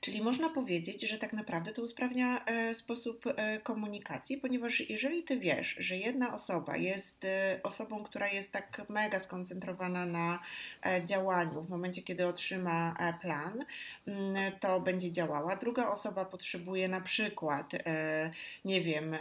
Czyli 0.00 0.22
można 0.22 0.48
powiedzieć, 0.48 1.08
że 1.08 1.18
tak 1.18 1.32
naprawdę 1.32 1.72
to 1.72 1.82
usprawnia 1.82 2.44
e, 2.44 2.74
sposób 2.74 3.26
e, 3.26 3.60
komunikacji, 3.60 4.38
ponieważ 4.38 4.80
jeżeli 4.80 5.22
ty 5.22 5.38
wiesz, 5.38 5.76
że 5.78 5.96
jedna 5.96 6.34
osoba 6.34 6.76
jest 6.76 7.24
e, 7.24 7.60
osobą, 7.62 8.04
która 8.04 8.28
jest 8.28 8.52
tak 8.52 8.82
mega 8.88 9.20
skoncentrowana 9.20 10.06
na 10.06 10.38
działaniu 11.04 11.62
w 11.62 11.68
momencie, 11.68 12.02
kiedy 12.02 12.26
otrzyma 12.26 12.96
plan, 13.22 13.64
mm, 14.06 14.52
to 14.60 14.80
będzie 14.80 15.12
działała. 15.12 15.56
Druga 15.56 15.88
osoba 15.88 16.24
potrzebuje 16.24 16.88
na 16.88 17.00
przykład, 17.00 17.72
nie 18.64 18.80
wiem, 18.80 19.16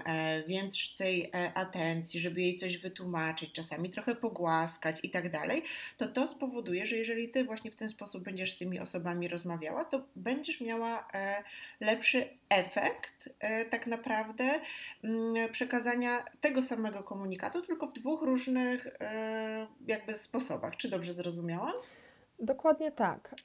więcej 0.48 1.32
atencji, 1.54 2.20
żeby 2.20 2.42
jej 2.42 2.56
coś 2.56 2.78
wytłumaczyć, 2.78 3.52
czasami 3.52 3.90
trochę 3.90 4.16
pogłaskać 4.16 5.00
i 5.04 5.10
tak 5.10 5.32
dalej, 5.32 5.64
to 5.98 6.08
to 6.08 6.28
spowoduje, 6.28 6.88
że 6.88 6.96
jeżeli 6.96 7.30
ty 7.30 7.44
właśnie 7.44 7.72
w 7.72 7.76
ten 7.76 7.90
sposób 7.90 8.24
będziesz 8.24 8.54
z 8.54 8.58
tymi 8.58 8.80
osobami 8.80 9.28
rozmawiała, 9.28 9.86
to 9.86 10.02
będziesz 10.16 10.62
miała 10.66 11.08
e, 11.14 11.44
lepszy 11.80 12.30
efekt 12.50 13.30
e, 13.40 13.66
tak 13.66 13.88
naprawdę 13.88 14.44
mm, 15.04 15.50
przekazania 15.52 16.26
tego 16.42 16.62
samego 16.62 17.04
komunikatu, 17.04 17.62
tylko 17.62 17.88
w 17.88 17.94
dwóch 17.94 18.22
różnych 18.22 18.88
e, 19.00 19.68
jakby 19.88 20.14
sposobach. 20.14 20.78
Czy 20.78 20.90
dobrze 20.90 21.14
zrozumiałam? 21.14 21.74
Dokładnie 22.40 22.92
tak. 22.92 23.36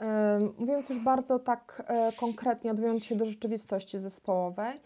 Mówiąc 0.59 0.89
już 0.89 0.99
bardzo 0.99 1.39
tak 1.39 1.83
konkretnie, 2.17 2.71
odwołując 2.71 3.05
się 3.05 3.17
do 3.17 3.27
rzeczywistości 3.27 3.99
zespołowej, 3.99 4.81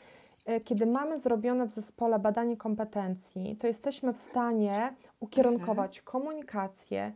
kiedy 0.64 0.86
mamy 0.86 1.18
zrobione 1.18 1.66
w 1.66 1.70
zespole 1.70 2.18
badanie 2.18 2.56
kompetencji, 2.56 3.56
to 3.56 3.66
jesteśmy 3.66 4.12
w 4.12 4.18
stanie 4.18 4.94
ukierunkować 5.20 5.98
mhm. 5.98 6.12
komunikację, 6.12 7.12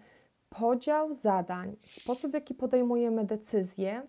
podział 0.51 1.15
zadań, 1.15 1.77
sposób 1.85 2.31
w 2.31 2.35
jaki 2.35 2.55
podejmujemy 2.55 3.25
decyzje 3.25 4.03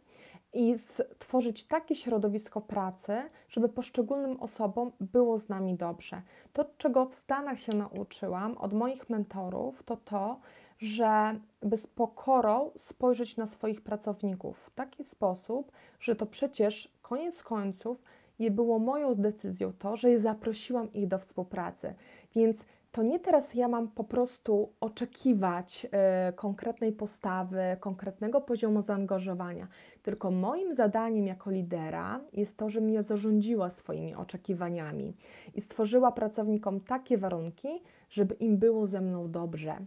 i 0.54 0.78
stworzyć 0.78 1.64
takie 1.64 1.96
środowisko 1.96 2.62
pracy, 2.62 3.14
żeby 3.50 3.70
poszczególnym 3.70 4.40
osobom 4.40 4.92
było 5.00 5.38
z 5.38 5.50
nami 5.50 5.76
dobrze. 5.76 6.22
To, 6.54 6.66
czego 6.78 7.06
w 7.06 7.16
Stanach 7.16 7.60
się 7.60 7.76
nauczyłam 7.76 8.58
od 8.58 8.74
moich 8.74 9.10
mentorów, 9.10 9.84
to 9.84 9.98
to, 9.98 10.40
że 10.80 11.40
by 11.62 11.78
z 11.78 11.88
pokorą 11.88 12.72
spojrzeć 12.78 13.38
na 13.38 13.48
swoich 13.48 13.82
pracowników 13.82 14.58
w 14.58 14.76
taki 14.76 15.04
sposób, 15.04 15.72
że 16.00 16.16
to 16.16 16.26
przecież 16.26 16.92
koniec 17.02 17.44
końców 17.44 18.02
je 18.40 18.52
było 18.52 18.80
moją 18.80 19.16
decyzją 19.16 19.74
to, 19.80 19.98
że 19.98 20.10
je 20.10 20.20
zaprosiłam 20.20 20.94
ich 20.94 21.08
do 21.08 21.20
współpracy. 21.20 21.94
Więc 22.36 22.66
to 22.92 23.04
nie 23.04 23.20
teraz 23.20 23.54
ja 23.54 23.68
mam 23.68 23.88
po 23.88 24.04
prostu 24.04 24.74
oczekiwać 24.80 25.86
y, 26.30 26.34
konkretnej 26.34 26.92
postawy, 26.92 27.62
konkretnego 27.80 28.42
poziomu 28.42 28.82
zaangażowania, 28.82 29.68
tylko 30.04 30.32
moim 30.32 30.76
zadaniem 30.76 31.28
jako 31.28 31.52
lidera 31.52 32.22
jest 32.34 32.58
to, 32.58 32.70
żebym 32.70 32.90
ja 32.90 33.02
zarządziła 33.02 33.70
swoimi 33.70 34.16
oczekiwaniami 34.16 35.16
i 35.56 35.62
stworzyła 35.62 36.12
pracownikom 36.12 36.80
takie 36.80 37.18
warunki, 37.18 37.70
żeby 38.10 38.36
im 38.36 38.58
było 38.58 38.88
ze 38.88 39.02
mną 39.02 39.32
dobrze. 39.32 39.78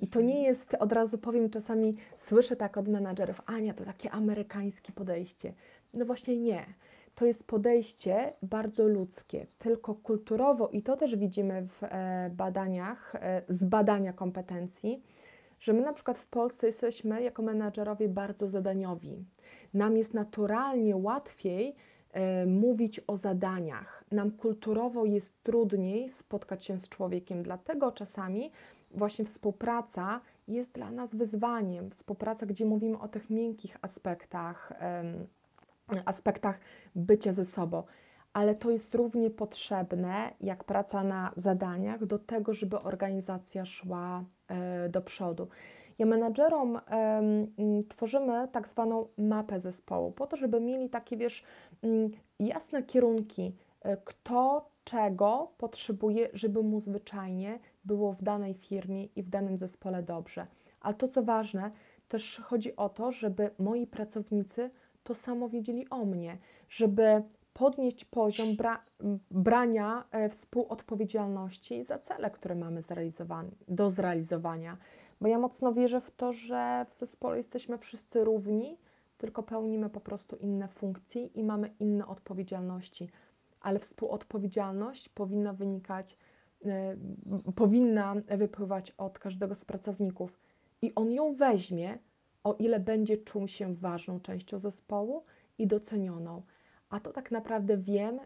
I 0.00 0.06
to 0.06 0.20
nie 0.20 0.42
jest, 0.42 0.74
od 0.74 0.92
razu 0.92 1.18
powiem, 1.18 1.50
czasami 1.50 1.96
słyszę 2.16 2.56
tak 2.56 2.76
od 2.76 2.88
menadżerów, 2.88 3.40
Ania, 3.46 3.74
to 3.74 3.84
takie 3.84 4.10
amerykańskie 4.10 4.92
podejście. 4.92 5.52
No 5.94 6.04
właśnie 6.04 6.36
nie 6.36 6.66
to 7.20 7.26
jest 7.26 7.46
podejście 7.46 8.32
bardzo 8.42 8.88
ludzkie, 8.88 9.46
tylko 9.58 9.94
kulturowo, 9.94 10.68
i 10.68 10.82
to 10.82 10.96
też 10.96 11.16
widzimy 11.16 11.66
w 11.66 11.84
e, 11.84 12.30
badaniach, 12.34 13.14
e, 13.14 13.42
z 13.48 13.64
badania 13.64 14.12
kompetencji, 14.12 15.02
że 15.58 15.72
my 15.72 15.80
na 15.82 15.92
przykład 15.92 16.18
w 16.18 16.26
Polsce 16.26 16.66
jesteśmy 16.66 17.22
jako 17.22 17.42
menadżerowie 17.42 18.08
bardzo 18.08 18.48
zadaniowi. 18.48 19.24
Nam 19.74 19.96
jest 19.96 20.14
naturalnie 20.14 20.96
łatwiej 20.96 21.74
e, 22.12 22.46
mówić 22.46 23.00
o 23.06 23.16
zadaniach. 23.16 24.04
Nam 24.12 24.30
kulturowo 24.30 25.04
jest 25.04 25.42
trudniej 25.42 26.08
spotkać 26.08 26.64
się 26.64 26.78
z 26.78 26.88
człowiekiem, 26.88 27.42
dlatego 27.42 27.92
czasami 27.92 28.50
właśnie 28.90 29.24
współpraca 29.24 30.20
jest 30.48 30.72
dla 30.72 30.90
nas 30.90 31.14
wyzwaniem. 31.14 31.90
Współpraca, 31.90 32.46
gdzie 32.46 32.64
mówimy 32.64 32.98
o 32.98 33.08
tych 33.08 33.30
miękkich 33.30 33.76
aspektach 33.82 34.72
aspektach 36.04 36.60
bycia 36.94 37.32
ze 37.32 37.44
sobą. 37.44 37.82
Ale 38.32 38.54
to 38.54 38.70
jest 38.70 38.94
równie 38.94 39.30
potrzebne 39.30 40.34
jak 40.40 40.64
praca 40.64 41.04
na 41.04 41.32
zadaniach 41.36 42.06
do 42.06 42.18
tego, 42.18 42.54
żeby 42.54 42.78
organizacja 42.78 43.64
szła 43.64 44.24
e, 44.48 44.88
do 44.88 45.02
przodu. 45.02 45.48
Ja 45.98 46.06
menadżerom 46.06 46.80
tworzymy 47.88 48.48
tak 48.52 48.68
zwaną 48.68 49.08
mapę 49.18 49.60
zespołu, 49.60 50.12
po 50.12 50.26
to, 50.26 50.36
żeby 50.36 50.60
mieli 50.60 50.90
takie, 50.90 51.16
wiesz, 51.16 51.44
jasne 52.38 52.82
kierunki, 52.82 53.56
e, 53.80 53.96
kto 53.96 54.70
czego 54.84 55.52
potrzebuje, 55.58 56.28
żeby 56.32 56.62
mu 56.62 56.80
zwyczajnie 56.80 57.58
było 57.84 58.12
w 58.12 58.22
danej 58.22 58.54
firmie 58.54 59.04
i 59.04 59.22
w 59.22 59.28
danym 59.28 59.56
zespole 59.56 60.02
dobrze. 60.02 60.46
Ale 60.80 60.94
to, 60.94 61.08
co 61.08 61.22
ważne, 61.22 61.70
też 62.08 62.42
chodzi 62.44 62.76
o 62.76 62.88
to, 62.88 63.12
żeby 63.12 63.50
moi 63.58 63.86
pracownicy 63.86 64.70
to 65.10 65.14
samo 65.14 65.48
wiedzieli 65.48 65.88
o 65.88 66.04
mnie, 66.04 66.38
żeby 66.68 67.22
podnieść 67.52 68.04
poziom 68.04 68.56
bra 68.56 68.84
brania 69.30 70.04
e, 70.10 70.28
współodpowiedzialności 70.28 71.84
za 71.84 71.98
cele, 71.98 72.30
które 72.30 72.54
mamy 72.54 72.80
do 73.68 73.90
zrealizowania. 73.90 74.76
Bo 75.20 75.28
ja 75.28 75.38
mocno 75.38 75.72
wierzę 75.72 76.00
w 76.00 76.10
to, 76.10 76.32
że 76.32 76.86
w 76.90 76.94
zespole 76.94 77.36
jesteśmy 77.36 77.78
wszyscy 77.78 78.24
równi, 78.24 78.78
tylko 79.18 79.42
pełnimy 79.42 79.90
po 79.90 80.00
prostu 80.00 80.36
inne 80.36 80.68
funkcje 80.68 81.26
i 81.26 81.44
mamy 81.44 81.74
inne 81.80 82.06
odpowiedzialności. 82.06 83.08
Ale 83.60 83.78
współodpowiedzialność 83.78 85.08
powinna 85.08 85.52
wynikać, 85.52 86.18
y, 86.66 87.52
powinna 87.52 88.14
wypływać 88.14 88.90
od 88.90 89.18
każdego 89.18 89.54
z 89.54 89.64
pracowników 89.64 90.38
i 90.82 90.94
on 90.94 91.12
ją 91.12 91.34
weźmie, 91.34 91.98
o 92.44 92.54
ile 92.54 92.80
będzie 92.80 93.16
czuł 93.18 93.48
się 93.48 93.74
ważną 93.74 94.20
częścią 94.20 94.58
zespołu 94.58 95.24
i 95.58 95.66
docenioną. 95.66 96.42
A 96.90 97.00
to 97.00 97.12
tak 97.12 97.30
naprawdę 97.30 97.76
wiem, 97.78 98.20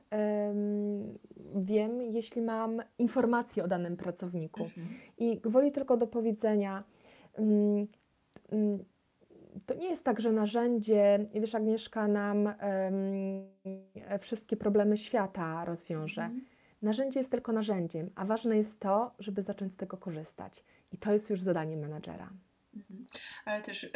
wiem, 1.55 2.03
jeśli 2.03 2.43
mam 2.43 2.83
informacje 2.99 3.65
o 3.65 3.69
danym 3.69 3.97
pracowniku. 3.97 4.63
Mhm. 4.63 4.87
I 5.19 5.41
gwoli 5.41 5.73
tylko 5.73 5.97
do 5.97 6.07
powiedzenia, 6.07 6.85
to 9.67 9.75
nie 9.75 9.89
jest 9.89 10.05
tak, 10.05 10.21
że 10.21 10.33
narzędzie, 10.33 11.27
wiesz, 11.35 11.55
Agnieszka 11.55 12.09
nam 12.09 12.55
wszystkie 14.21 14.57
problemy 14.57 14.97
świata 14.97 15.65
rozwiąże. 15.65 16.23
Mhm. 16.23 16.45
Narzędzie 16.83 17.21
jest 17.21 17.31
tylko 17.31 17.53
narzędziem, 17.53 18.11
a 18.15 18.25
ważne 18.25 18.57
jest 18.57 18.81
to, 18.81 19.15
żeby 19.19 19.43
zacząć 19.43 19.73
z 19.75 19.77
tego 19.77 19.97
korzystać. 19.97 20.65
I 20.93 20.99
to 20.99 21.13
jest 21.13 21.31
już 21.31 21.43
zadanie 21.43 21.77
menadżera. 21.77 22.31
Mhm. 22.77 23.07
Ale 23.45 23.63
też 23.63 23.85
y, 23.85 23.91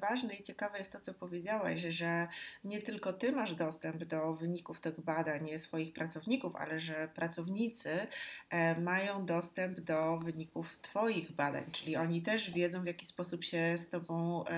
ważne 0.00 0.34
i 0.34 0.42
ciekawe 0.42 0.78
jest 0.78 0.92
to, 0.92 1.00
co 1.00 1.14
powiedziałaś, 1.14 1.80
że 1.80 2.28
nie 2.64 2.82
tylko 2.82 3.12
ty 3.12 3.32
masz 3.32 3.54
dostęp 3.54 4.04
do 4.04 4.34
wyników 4.34 4.80
tych 4.80 5.00
badań 5.00 5.58
swoich 5.58 5.92
pracowników, 5.92 6.56
ale 6.56 6.80
że 6.80 7.08
pracownicy 7.14 7.90
y, 7.90 8.80
mają 8.80 9.26
dostęp 9.26 9.80
do 9.80 10.18
wyników 10.18 10.78
twoich 10.82 11.32
badań, 11.32 11.64
czyli 11.72 11.96
oni 11.96 12.22
też 12.22 12.50
wiedzą, 12.50 12.82
w 12.82 12.86
jaki 12.86 13.06
sposób 13.06 13.44
się 13.44 13.76
z 13.76 13.88
tobą 13.88 14.44
y, 14.44 14.48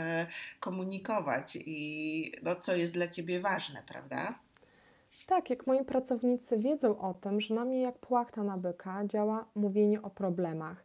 komunikować 0.60 1.56
i 1.56 2.32
no, 2.42 2.56
co 2.56 2.76
jest 2.76 2.94
dla 2.94 3.08
ciebie 3.08 3.40
ważne, 3.40 3.82
prawda? 3.86 4.38
Tak, 5.26 5.50
jak 5.50 5.66
moi 5.66 5.84
pracownicy 5.84 6.58
wiedzą 6.58 6.98
o 6.98 7.14
tym, 7.14 7.40
że 7.40 7.54
na 7.54 7.64
mnie 7.64 7.80
jak 7.82 7.98
płachta 7.98 8.56
byka 8.56 9.06
działa 9.06 9.46
mówienie 9.54 10.02
o 10.02 10.10
problemach 10.10 10.84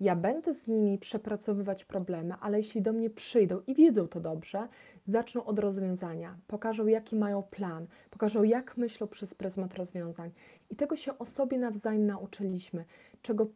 ja 0.00 0.16
będę 0.16 0.54
z 0.54 0.66
nimi 0.66 0.98
przepracowywać 0.98 1.84
problemy, 1.84 2.34
ale 2.40 2.58
jeśli 2.58 2.82
do 2.82 2.92
mnie 2.92 3.10
przyjdą 3.10 3.60
i 3.66 3.74
wiedzą 3.74 4.08
to 4.08 4.20
dobrze, 4.20 4.68
zaczną 5.04 5.44
od 5.44 5.58
rozwiązania, 5.58 6.38
pokażą 6.46 6.86
jaki 6.86 7.16
mają 7.16 7.42
plan, 7.42 7.86
pokażą 8.10 8.42
jak 8.42 8.76
myślą 8.76 9.06
przez 9.06 9.34
pryzmat 9.34 9.74
rozwiązań. 9.74 10.30
I 10.70 10.76
tego 10.76 10.96
się 10.96 11.18
o 11.18 11.26
sobie 11.26 11.58
nawzajem 11.58 12.06
nauczyliśmy, 12.06 12.84
czego, 13.22 13.46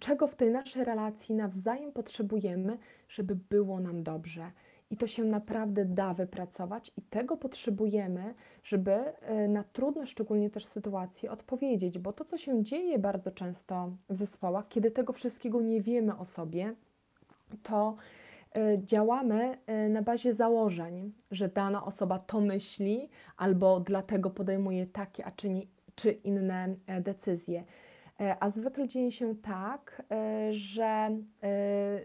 czego 0.00 0.26
w 0.26 0.36
tej 0.36 0.50
naszej 0.50 0.84
relacji 0.84 1.34
nawzajem 1.34 1.92
potrzebujemy, 1.92 2.78
żeby 3.08 3.36
było 3.50 3.80
nam 3.80 4.02
dobrze 4.02 4.50
i 4.90 4.96
to 4.96 5.06
się 5.06 5.24
naprawdę 5.24 5.84
da 5.84 6.14
wypracować, 6.14 6.92
i 6.96 7.02
tego 7.02 7.36
potrzebujemy, 7.36 8.34
żeby 8.64 8.92
e, 8.92 9.48
na 9.48 9.64
trudne, 9.64 10.06
szczególnie 10.06 10.50
też 10.50 10.64
sytuacje, 10.64 11.30
odpowiedzieć, 11.30 11.98
bo 11.98 12.12
to, 12.12 12.24
co 12.24 12.38
się 12.38 12.62
dzieje 12.64 12.98
bardzo 12.98 13.30
często 13.30 13.96
w 14.08 14.16
zespołach, 14.16 14.68
kiedy 14.68 14.90
tego 14.90 15.12
wszystkiego 15.12 15.60
nie 15.60 15.80
wiemy 15.80 16.18
o 16.18 16.24
sobie, 16.24 16.74
to 17.62 17.96
e, 18.56 18.78
działamy 18.78 19.58
e, 19.66 19.88
na 19.88 20.02
bazie 20.02 20.34
założeń, 20.34 21.12
że 21.30 21.48
dana 21.48 21.84
osoba 21.84 22.18
to 22.18 22.40
myśli, 22.40 23.08
albo 23.36 23.80
dlatego 23.80 24.30
podejmuje 24.30 24.86
takie, 24.86 25.24
a 25.24 25.30
czy, 25.30 25.48
nie, 25.48 25.62
czy 25.94 26.12
inne 26.12 26.76
decyzje. 27.00 27.64
E, 28.20 28.36
a 28.40 28.50
zwykle 28.50 28.88
dzieje 28.88 29.12
się 29.12 29.34
tak, 29.34 30.02
e, 30.10 30.48
że 30.52 30.84
e, 30.84 31.18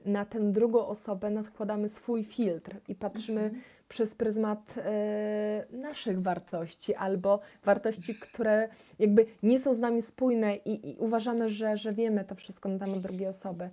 na 0.06 0.26
tę 0.26 0.52
drugą 0.52 0.88
osobę 0.88 1.30
nakładamy 1.30 1.90
swój 1.90 2.24
filtr 2.24 2.76
i 2.88 2.96
patrzymy 2.96 3.42
mhm. 3.42 3.62
przez 3.90 4.16
pryzmat 4.16 4.76
naszych 5.72 6.22
wartości 6.22 6.96
albo 6.96 7.40
wartości, 7.64 8.16
które 8.16 8.70
jakby 9.00 9.26
nie 9.44 9.60
są 9.60 9.74
z 9.74 9.80
nami 9.80 10.02
spójne 10.02 10.56
i, 10.56 10.90
i 10.90 10.98
uważamy, 10.98 11.50
że, 11.50 11.78
że 11.78 11.94
wiemy 11.94 12.26
to 12.26 12.36
wszystko 12.36 12.70
na 12.70 12.80
temat 12.80 13.00
drugiej 13.00 13.28
osoby. 13.28 13.70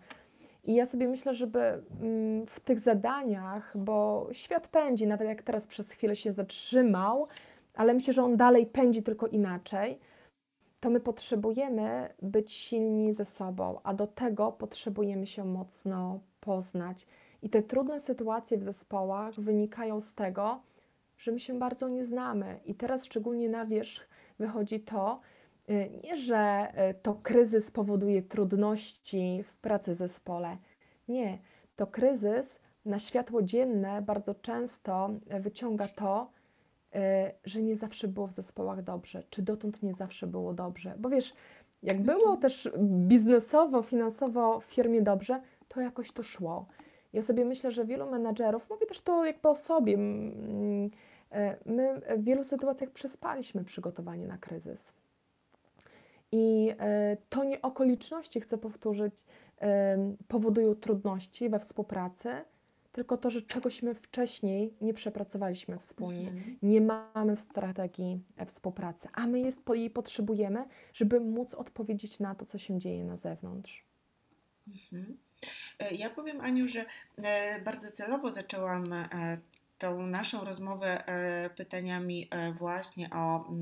I 0.65 0.75
ja 0.75 0.87
sobie 0.87 1.09
myślę, 1.09 1.35
żeby 1.35 1.61
mm, 1.61 2.47
w 2.47 2.61
tych 2.61 2.81
zadaniach, 2.81 3.77
bo 3.79 4.29
świat 4.33 4.69
pędzi, 4.69 5.07
nawet 5.07 5.29
jak 5.29 5.43
teraz 5.43 5.67
przez 5.67 5.91
chwilę 5.91 6.17
się 6.17 6.33
zatrzymał, 6.33 7.27
ale 7.75 7.95
myślę, 7.95 8.13
że 8.13 8.23
on 8.23 8.37
dalej 8.37 8.67
pędzi 8.67 9.03
tylko 9.03 9.27
inaczej 9.27 9.99
to 10.87 10.91
my 10.91 11.01
potrzebujemy 11.01 12.09
być 12.23 12.53
silni 12.53 13.13
ze 13.13 13.25
sobą, 13.25 13.81
a 13.83 13.95
do 13.95 14.07
tego 14.07 14.53
potrzebujemy 14.53 15.27
się 15.27 15.45
mocno 15.45 16.21
poznać. 16.41 17.07
I 17.43 17.51
te 17.51 17.63
trudne 17.63 18.01
sytuacje 18.01 18.59
w 18.59 18.65
zespołach 18.65 19.35
wynikają 19.35 20.01
z 20.01 20.15
tego, 20.15 20.61
że 21.19 21.33
my 21.33 21.41
się 21.41 21.59
bardzo 21.59 21.89
nie 21.89 22.05
znamy. 22.05 22.61
I 22.65 22.75
teraz 22.75 23.05
szczególnie 23.05 23.49
na 23.49 23.67
wierzch 23.67 24.09
wychodzi 24.39 24.81
to, 24.81 25.21
y, 25.71 25.91
nie, 26.05 26.17
że 26.17 26.73
y, 26.91 26.95
to 26.95 27.15
kryzys 27.15 27.71
powoduje 27.71 28.23
trudności 28.23 29.45
w 29.49 29.57
pracy 29.57 29.95
w 29.95 29.97
zespole. 29.97 30.57
Nie, 31.09 31.39
to 31.77 31.87
kryzys 31.87 32.61
na 32.85 32.99
światło 32.99 33.43
dzienne 33.43 34.03
bardzo 34.03 34.35
często 34.35 35.11
wyciąga 35.41 35.89
to, 35.89 36.31
że 37.45 37.63
nie 37.63 37.77
zawsze 37.77 38.09
było 38.09 38.27
w 38.27 38.33
zespołach 38.33 38.83
dobrze, 38.83 39.23
czy 39.31 39.43
dotąd 39.43 39.83
nie 39.83 39.95
zawsze 39.95 40.27
było 40.27 40.55
dobrze. 40.55 40.95
Bo 40.99 41.09
wiesz, 41.09 41.35
jak 41.83 42.03
było 42.03 42.21
mhm. 42.21 42.41
też 42.41 42.71
biznesowo, 43.09 43.83
finansowo 43.83 44.61
w 44.61 44.65
firmie 44.65 45.03
dobrze, 45.03 45.41
to 45.69 45.81
jakoś 45.81 46.13
to 46.13 46.23
szło. 46.23 46.67
Ja 47.13 47.23
sobie 47.23 47.45
myślę, 47.45 47.71
że 47.71 47.85
wielu 47.85 48.11
menadżerów, 48.11 48.71
mówię 48.71 48.87
też 48.87 49.01
to 49.01 49.25
jakby 49.25 49.49
o 49.49 49.57
sobie, 49.57 49.99
e, 51.33 51.57
my 51.67 52.01
w 52.17 52.25
wielu 52.25 52.45
sytuacjach 52.45 52.91
przespaliśmy 52.91 53.65
przygotowanie 53.65 54.27
na 54.27 54.39
kryzys. 54.39 54.93
I 56.33 56.75
e, 56.79 57.17
to 57.29 57.45
nie 57.45 57.63
okoliczności, 57.63 58.41
chcę 58.41 58.59
powtórzyć, 58.59 59.25
powodują 60.29 60.75
trudności 60.75 61.49
we 61.49 61.59
współpracy, 61.59 62.29
tylko 62.97 63.17
to, 63.17 63.31
że 63.31 63.43
czegośmy 63.43 63.95
wcześniej 63.95 64.75
nie 64.81 64.95
przepracowaliśmy 64.95 65.79
wspólnie, 65.79 66.29
mhm. 66.29 66.59
nie 66.63 66.81
mamy 66.81 67.37
w 67.37 67.41
strategii 67.41 68.21
e, 68.37 68.47
współpracy, 68.47 69.09
a 69.13 69.27
my 69.27 69.41
jest, 69.41 69.63
jej 69.75 69.91
potrzebujemy, 69.91 70.65
żeby 70.95 71.21
móc 71.21 71.55
odpowiedzieć 71.55 72.21
na 72.21 72.35
to, 72.35 72.47
co 72.47 72.59
się 72.59 72.79
dzieje 72.79 73.05
na 73.05 73.17
zewnątrz. 73.17 73.85
Mhm. 74.69 75.17
E, 75.79 75.95
ja 75.95 76.11
powiem, 76.11 76.41
Aniu, 76.41 76.69
że 76.69 76.85
e, 77.17 77.61
bardzo 77.61 77.91
celowo 77.91 78.31
zaczęłam 78.31 78.85
tą 79.79 80.07
naszą 80.07 80.45
rozmowę 80.45 81.07
e, 81.07 81.51
pytaniami 81.51 82.29
e, 82.31 82.53
właśnie 82.53 83.11
o 83.11 83.53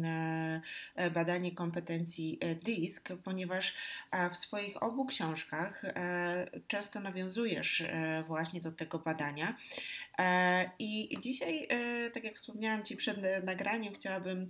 e, 0.96 1.10
badanie 1.10 1.52
kompetencji 1.52 2.38
DISK, 2.64 3.08
ponieważ 3.24 3.74
w 4.32 4.36
swoich 4.36 4.82
obu 4.82 5.06
książkach 5.06 5.82
często 6.66 7.00
nawiązujesz 7.00 7.84
właśnie 8.26 8.60
do 8.60 8.72
tego 8.72 8.98
badania. 8.98 9.56
I 10.78 11.16
dzisiaj, 11.20 11.68
tak 12.14 12.24
jak 12.24 12.36
wspomniałam 12.36 12.82
Ci 12.84 12.96
przed 12.96 13.18
nagraniem, 13.44 13.94
chciałabym 13.94 14.48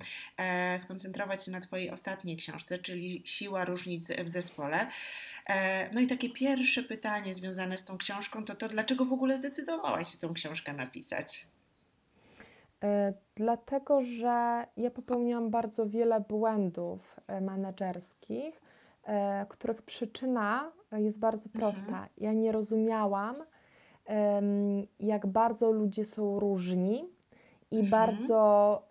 skoncentrować 0.78 1.44
się 1.44 1.50
na 1.50 1.60
Twojej 1.60 1.90
ostatniej 1.90 2.36
książce, 2.36 2.78
czyli 2.78 3.22
Siła 3.24 3.64
różnic 3.64 4.08
w 4.24 4.28
zespole. 4.28 4.86
No 5.92 6.00
i 6.00 6.06
takie 6.06 6.30
pierwsze 6.30 6.82
pytanie 6.82 7.34
związane 7.34 7.78
z 7.78 7.84
tą 7.84 7.98
książką 7.98 8.44
to 8.44 8.54
to, 8.54 8.68
dlaczego 8.68 9.04
w 9.04 9.12
ogóle 9.12 9.36
zdecydowałaś 9.36 10.12
się 10.12 10.18
tą 10.18 10.34
książkę 10.34 10.72
napisać? 10.72 11.46
E, 12.84 13.12
dlatego, 13.34 14.02
że 14.02 14.66
ja 14.76 14.90
popełniłam 14.90 15.50
bardzo 15.50 15.86
wiele 15.86 16.20
błędów 16.20 17.20
e, 17.26 17.40
menedżerskich, 17.40 18.62
e, 19.04 19.46
których 19.48 19.82
przyczyna 19.82 20.72
jest 20.92 21.18
bardzo 21.18 21.46
mhm. 21.46 21.60
prosta. 21.60 21.86
Mhm. 21.86 22.08
Ja 22.18 22.32
nie 22.32 22.52
rozumiałam, 22.52 23.36
jak 25.00 25.26
bardzo 25.26 25.70
ludzie 25.70 26.04
są 26.04 26.40
różni 26.40 27.08
i 27.70 27.78
mhm. 27.78 27.90
bardzo 27.90 28.82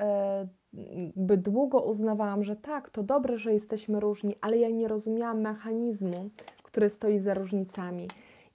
by 1.16 1.38
długo 1.38 1.82
uznawałam, 1.82 2.44
że 2.44 2.56
tak, 2.56 2.90
to 2.90 3.04
dobre, 3.04 3.38
że 3.38 3.54
jesteśmy 3.54 4.00
różni, 4.00 4.36
ale 4.42 4.58
ja 4.58 4.70
nie 4.70 4.88
rozumiałam 4.88 5.42
mechanizmu, 5.42 6.30
który 6.64 6.90
stoi 6.90 7.20
za 7.20 7.34
różnicami. 7.34 8.08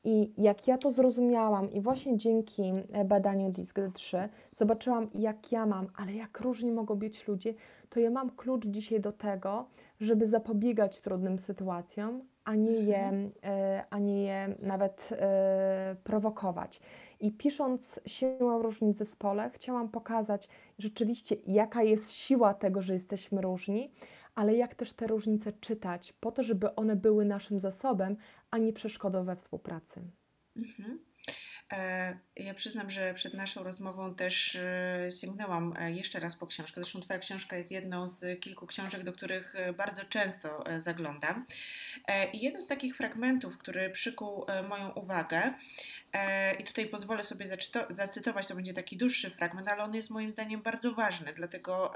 I 0.08 0.32
jak 0.38 0.68
ja 0.68 0.78
to 0.78 0.90
zrozumiałam, 0.90 1.72
i 1.72 1.80
właśnie 1.80 2.16
dzięki 2.16 2.62
e, 2.92 3.04
badaniu 3.04 3.52
DISC-3 3.52 4.28
zobaczyłam, 4.52 5.10
jak 5.14 5.52
ja 5.52 5.66
mam, 5.66 5.86
ale 5.96 6.14
jak 6.14 6.40
różni 6.40 6.72
mogą 6.72 6.94
być 6.94 7.28
ludzie, 7.28 7.54
to 7.88 8.00
ja 8.00 8.10
mam 8.10 8.30
klucz 8.30 8.66
dzisiaj 8.66 9.00
do 9.00 9.12
tego, 9.12 9.68
żeby 10.00 10.26
zapobiegać 10.26 11.00
trudnym 11.00 11.38
sytuacjom, 11.38 12.22
a 12.44 12.54
nie 12.54 12.72
je, 12.72 12.98
mhm. 12.98 13.30
e, 13.44 13.84
a 13.90 13.98
nie 13.98 14.22
je 14.22 14.54
nawet 14.62 15.08
e, 15.12 15.96
prowokować. 16.04 16.80
I 17.20 17.32
pisząc 17.32 18.00
siłę 18.06 18.58
różnic 18.62 18.96
w 18.96 18.98
zespole, 18.98 19.50
chciałam 19.50 19.88
pokazać 19.88 20.48
rzeczywiście, 20.78 21.36
jaka 21.46 21.82
jest 21.82 22.12
siła 22.12 22.54
tego, 22.54 22.82
że 22.82 22.94
jesteśmy 22.94 23.40
różni, 23.40 23.92
ale 24.38 24.56
jak 24.56 24.74
też 24.74 24.92
te 24.92 25.06
różnice 25.06 25.52
czytać, 25.52 26.12
po 26.12 26.32
to, 26.32 26.42
żeby 26.42 26.74
one 26.74 26.96
były 26.96 27.24
naszym 27.24 27.60
zasobem, 27.60 28.16
a 28.50 28.58
nie 28.58 28.72
przeszkodą 28.72 29.24
we 29.24 29.36
współpracy. 29.36 30.00
Mhm. 30.56 30.98
E, 31.72 32.18
ja 32.36 32.54
przyznam, 32.54 32.90
że 32.90 33.14
przed 33.14 33.34
naszą 33.34 33.62
rozmową 33.62 34.14
też 34.14 34.56
e, 34.56 35.08
sięgnęłam 35.20 35.74
e, 35.78 35.92
jeszcze 35.92 36.20
raz 36.20 36.36
po 36.36 36.46
książkę. 36.46 36.80
Zresztą 36.80 37.00
Twoja 37.00 37.18
książka 37.18 37.56
jest 37.56 37.70
jedną 37.70 38.06
z 38.06 38.40
kilku 38.40 38.66
książek, 38.66 39.02
do 39.02 39.12
których 39.12 39.54
bardzo 39.76 40.04
często 40.04 40.64
zaglądam. 40.76 41.46
I 42.32 42.40
jeden 42.40 42.62
z 42.62 42.66
takich 42.66 42.96
fragmentów, 42.96 43.58
który 43.58 43.90
przykuł 43.90 44.46
moją 44.68 44.90
uwagę, 44.90 45.54
i 46.58 46.64
tutaj 46.64 46.86
pozwolę 46.86 47.24
sobie 47.24 47.46
zacytować, 47.90 48.46
to 48.46 48.54
będzie 48.54 48.74
taki 48.74 48.96
dłuższy 48.96 49.30
fragment, 49.30 49.68
ale 49.68 49.82
on 49.82 49.94
jest 49.94 50.10
moim 50.10 50.30
zdaniem 50.30 50.62
bardzo 50.62 50.92
ważny, 50.92 51.32
dlatego 51.32 51.92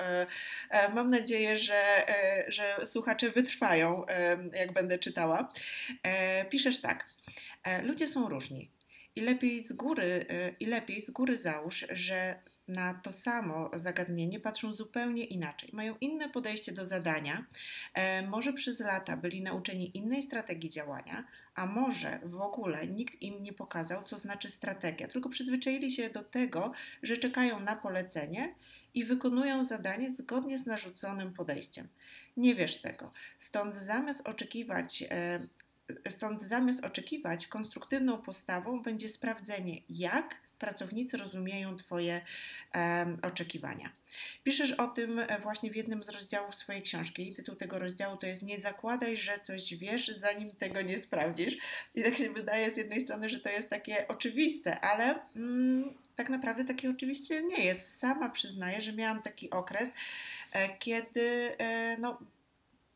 mam 0.95 1.11
nadzieję, 1.11 1.59
że, 1.59 2.07
że 2.49 2.87
słuchacze 2.87 3.31
wytrwają, 3.31 4.05
jak 4.53 4.73
będę 4.73 4.99
czytała. 4.99 5.53
Piszesz 6.51 6.81
tak. 6.81 7.07
Ludzie 7.83 8.09
są 8.09 8.29
różni. 8.29 8.71
I 9.17 9.21
lepiej 9.21 9.61
z 9.61 9.73
góry, 9.73 10.27
y, 10.31 10.55
i 10.61 10.67
lepiej 10.67 11.03
z 11.03 11.11
góry 11.11 11.37
załóż, 11.37 11.87
że 11.91 12.43
na 12.69 12.95
to 12.95 13.13
samo 13.13 13.71
zagadnienie 13.75 14.41
patrzą 14.41 14.73
zupełnie 14.73 15.25
inaczej. 15.25 15.71
Mają 15.73 15.97
inne 16.01 16.29
podejście 16.29 16.73
do 16.73 16.85
zadania. 16.85 17.47
E, 17.95 18.27
może 18.27 18.53
przez 18.53 18.81
lata 18.81 19.17
byli 19.17 19.43
nauczeni 19.43 19.97
innej 19.97 20.23
strategii 20.23 20.71
działania, 20.71 21.25
a 21.55 21.67
może 21.67 22.21
w 22.25 22.41
ogóle 22.41 22.87
nikt 22.87 23.23
im 23.23 23.43
nie 23.43 23.53
pokazał, 23.53 24.03
co 24.03 24.19
znaczy 24.19 24.51
strategia, 24.51 25.09
tylko 25.09 25.29
przyzwyczaili 25.29 25.91
się 25.91 26.11
do 26.11 26.23
tego, 26.23 26.73
że 27.03 27.17
czekają 27.17 27.61
na 27.61 27.77
polecenie 27.77 28.55
i 28.95 29.05
wykonują 29.05 29.65
zadanie 29.65 30.11
zgodnie 30.11 30.59
z 30.59 30.67
narzuconym 30.67 31.35
podejściem. 31.35 31.89
Nie 32.37 32.55
wiesz 32.55 32.81
tego. 32.81 33.13
Stąd 33.39 33.75
zamiast 33.75 34.29
oczekiwać 34.29 35.05
e, 35.11 35.47
Stąd 36.09 36.43
zamiast 36.43 36.85
oczekiwać, 36.85 37.47
konstruktywną 37.47 38.19
postawą 38.19 38.83
będzie 38.83 39.09
sprawdzenie, 39.09 39.81
jak 39.89 40.43
pracownicy 40.63 41.17
rozumieją 41.17 41.77
Twoje 41.77 42.21
um, 42.75 43.19
oczekiwania. 43.23 43.91
Piszesz 44.45 44.73
o 44.73 44.89
tym 44.89 45.21
właśnie 45.43 45.71
w 45.71 45.77
jednym 45.77 46.05
z 46.05 46.09
rozdziałów 46.09 46.55
swojej 46.55 46.83
książki. 46.83 47.35
Tytuł 47.35 47.55
tego 47.55 47.79
rozdziału 47.79 48.17
to 48.17 48.27
jest 48.27 48.43
Nie 48.43 48.61
zakładaj, 48.61 49.17
że 49.17 49.41
coś 49.41 49.75
wiesz, 49.75 50.09
zanim 50.09 50.51
tego 50.51 50.83
nie 50.83 50.99
sprawdzisz. 50.99 51.57
I 51.95 52.03
tak 52.03 52.17
się 52.17 52.31
wydaje 52.31 52.75
z 52.75 52.77
jednej 52.77 53.01
strony, 53.01 53.29
że 53.29 53.41
to 53.41 53.49
jest 53.49 53.71
takie 53.71 54.09
oczywiste, 54.09 54.81
ale 54.81 55.19
mm, 55.37 55.95
tak 56.17 56.31
naprawdę 56.31 56.65
takie 56.65 56.91
oczywiście 56.91 57.43
nie 57.43 57.65
jest. 57.65 57.99
Sama 57.99 58.29
przyznaję, 58.29 58.83
że 58.83 58.93
miałam 58.93 59.23
taki 59.23 59.51
okres, 59.51 59.93
e, 60.53 60.79
kiedy 60.79 61.57
e, 61.59 61.97
no, 61.99 62.19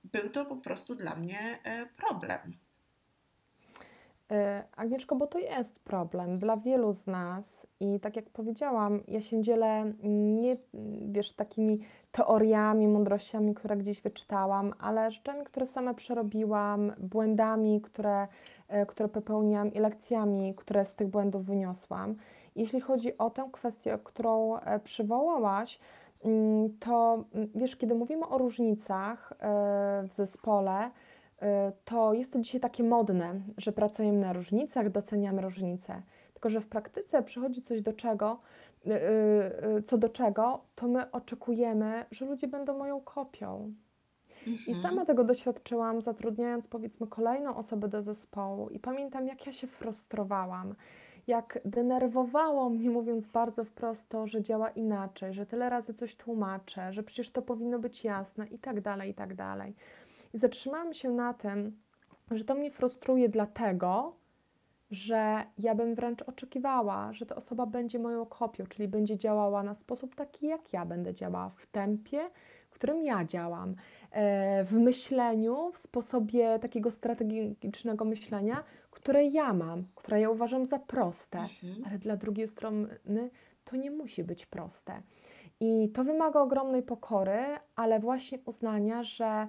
był 0.05 0.31
to 0.31 0.47
po 0.47 0.57
prostu 0.57 0.95
dla 0.95 1.17
mnie 1.17 1.59
e, 1.65 1.87
problem. 1.87 2.66
E, 4.31 4.65
Agnieszko, 4.77 5.17
bo 5.17 5.27
to 5.27 5.39
jest 5.39 5.85
problem 5.85 6.39
dla 6.39 6.57
wielu 6.57 6.93
z 6.93 7.07
nas 7.07 7.67
i 7.81 8.01
tak 8.01 8.17
jak 8.17 8.31
powiedziałam, 8.31 9.01
ja 9.09 9.21
się 9.21 9.43
dzielę 9.43 9.93
nie, 10.03 10.57
wiesz, 11.09 11.33
takimi 11.33 11.81
teoriami, 12.13 12.89
mądrościami, 12.89 13.55
które 13.55 13.77
gdzieś 13.77 14.03
wyczytałam, 14.03 14.75
ale 14.79 15.11
rzeczami, 15.11 15.45
które 15.45 15.67
sama 15.67 15.95
przerobiłam, 15.95 16.93
błędami, 16.99 17.81
które, 17.81 18.29
e, 18.69 18.87
które 18.87 19.09
popełniłam 19.09 19.75
i 19.75 19.79
lekcjami, 19.79 20.55
które 20.55 20.85
z 20.85 20.95
tych 20.95 21.09
błędów 21.09 21.45
wyniosłam. 21.45 22.15
Jeśli 22.57 22.81
chodzi 22.81 23.19
o 23.19 23.31
tę 23.31 23.49
kwestię, 23.53 23.99
którą 24.05 24.57
e, 24.57 24.81
przywołałaś, 24.81 25.79
mm, 26.25 26.79
to 26.81 27.25
mm, 27.35 27.49
wiesz, 27.55 27.77
kiedy 27.77 27.95
mówimy 27.95 28.27
o 28.27 28.39
różnicach 28.39 29.33
w 30.09 30.15
zespole, 30.15 30.91
to 31.85 32.15
jest 32.15 32.33
to 32.33 32.41
dzisiaj 32.41 32.61
takie 32.61 32.85
modne, 32.85 33.41
że 33.59 33.73
pracujemy 33.73 34.19
na 34.19 34.33
różnicach, 34.33 34.91
doceniamy 34.91 35.43
różnice. 35.43 36.03
Tylko, 36.33 36.51
że 36.51 36.61
w 36.61 36.67
praktyce 36.67 37.23
przychodzi 37.23 37.63
coś 37.63 37.83
do 37.83 37.93
czego, 37.93 38.41
y, 38.87 38.91
y, 39.79 39.83
co 39.83 39.99
do 39.99 40.09
czego, 40.09 40.61
to 40.75 40.89
my 40.89 41.11
oczekujemy, 41.11 42.05
że 42.11 42.27
ludzie 42.27 42.49
będą 42.49 42.79
moją 42.79 43.01
kopią. 43.01 43.73
Mhm. 44.47 44.79
I 44.79 44.83
sama 44.83 45.05
tego 45.05 45.25
doświadczyłam, 45.25 46.01
zatrudniając 46.01 46.69
powiedzmy 46.69 47.07
kolejną 47.07 47.57
osobę 47.57 47.89
do 47.89 48.03
zespołu, 48.03 48.69
i 48.71 48.79
pamiętam, 48.79 49.27
jak 49.27 49.47
ja 49.47 49.53
się 49.53 49.67
frustrowałam, 49.67 50.75
jak 51.27 51.59
denerwowało 51.65 52.71
mnie, 52.71 52.91
mówiąc 52.91 53.27
bardzo 53.27 53.65
wprost, 53.65 54.09
to, 54.09 54.27
że 54.27 54.43
działa 54.43 54.69
inaczej, 54.69 55.35
że 55.35 55.47
tyle 55.47 55.71
razy 55.71 55.95
coś 55.95 56.17
tłumaczę, 56.17 56.93
że 56.93 57.03
przecież 57.03 57.31
to 57.31 57.43
powinno 57.43 57.79
być 57.79 58.05
jasne, 58.05 58.47
i 58.47 58.59
tak 58.59 58.81
dalej, 58.81 59.11
i 59.11 59.15
tak 59.15 59.35
dalej. 59.35 59.75
I 60.37 60.39
zatrzymałam 60.39 60.95
się 60.95 61.11
na 61.11 61.35
tym, 61.35 61.77
że 62.31 62.45
to 62.45 62.55
mnie 62.55 62.71
frustruje 62.71 63.29
dlatego, 63.29 64.17
że 64.91 65.45
ja 65.59 65.75
bym 65.75 65.95
wręcz 65.95 66.23
oczekiwała, 66.23 67.13
że 67.13 67.27
ta 67.27 67.37
osoba 67.37 67.67
będzie 67.67 67.99
moją 67.99 68.27
kopią, 68.27 68.67
czyli 68.67 68.89
będzie 68.89 69.17
działała 69.17 69.63
na 69.63 69.75
sposób 69.75 70.15
taki, 70.15 70.47
jak 70.47 70.73
ja 70.73 70.87
będę 70.87 71.15
działała, 71.15 71.51
w 71.57 71.67
tempie, 71.67 72.31
w 72.71 72.75
którym 72.75 73.03
ja 73.03 73.25
działam, 73.25 73.75
e, 74.11 74.65
w 74.65 74.73
myśleniu, 74.73 75.71
w 75.73 75.79
sposobie 75.79 76.59
takiego 76.59 76.91
strategicznego 76.91 78.05
myślenia, 78.05 78.65
które 78.91 79.25
ja 79.25 79.53
mam, 79.53 79.85
które 79.95 80.21
ja 80.21 80.31
uważam 80.31 80.67
za 80.67 80.79
proste, 80.79 81.39
mhm. 81.39 81.85
ale 81.87 81.99
dla 81.99 82.17
drugiej 82.17 82.49
strony 82.49 83.31
to 83.65 83.77
nie 83.77 83.91
musi 83.91 84.25
być 84.25 84.47
proste. 84.47 85.03
I 85.61 85.89
to 85.89 86.05
wymaga 86.05 86.41
ogromnej 86.41 86.83
pokory, 86.83 87.41
ale 87.77 88.01
właśnie 88.01 88.39
uznania, 88.47 89.03
że 89.03 89.49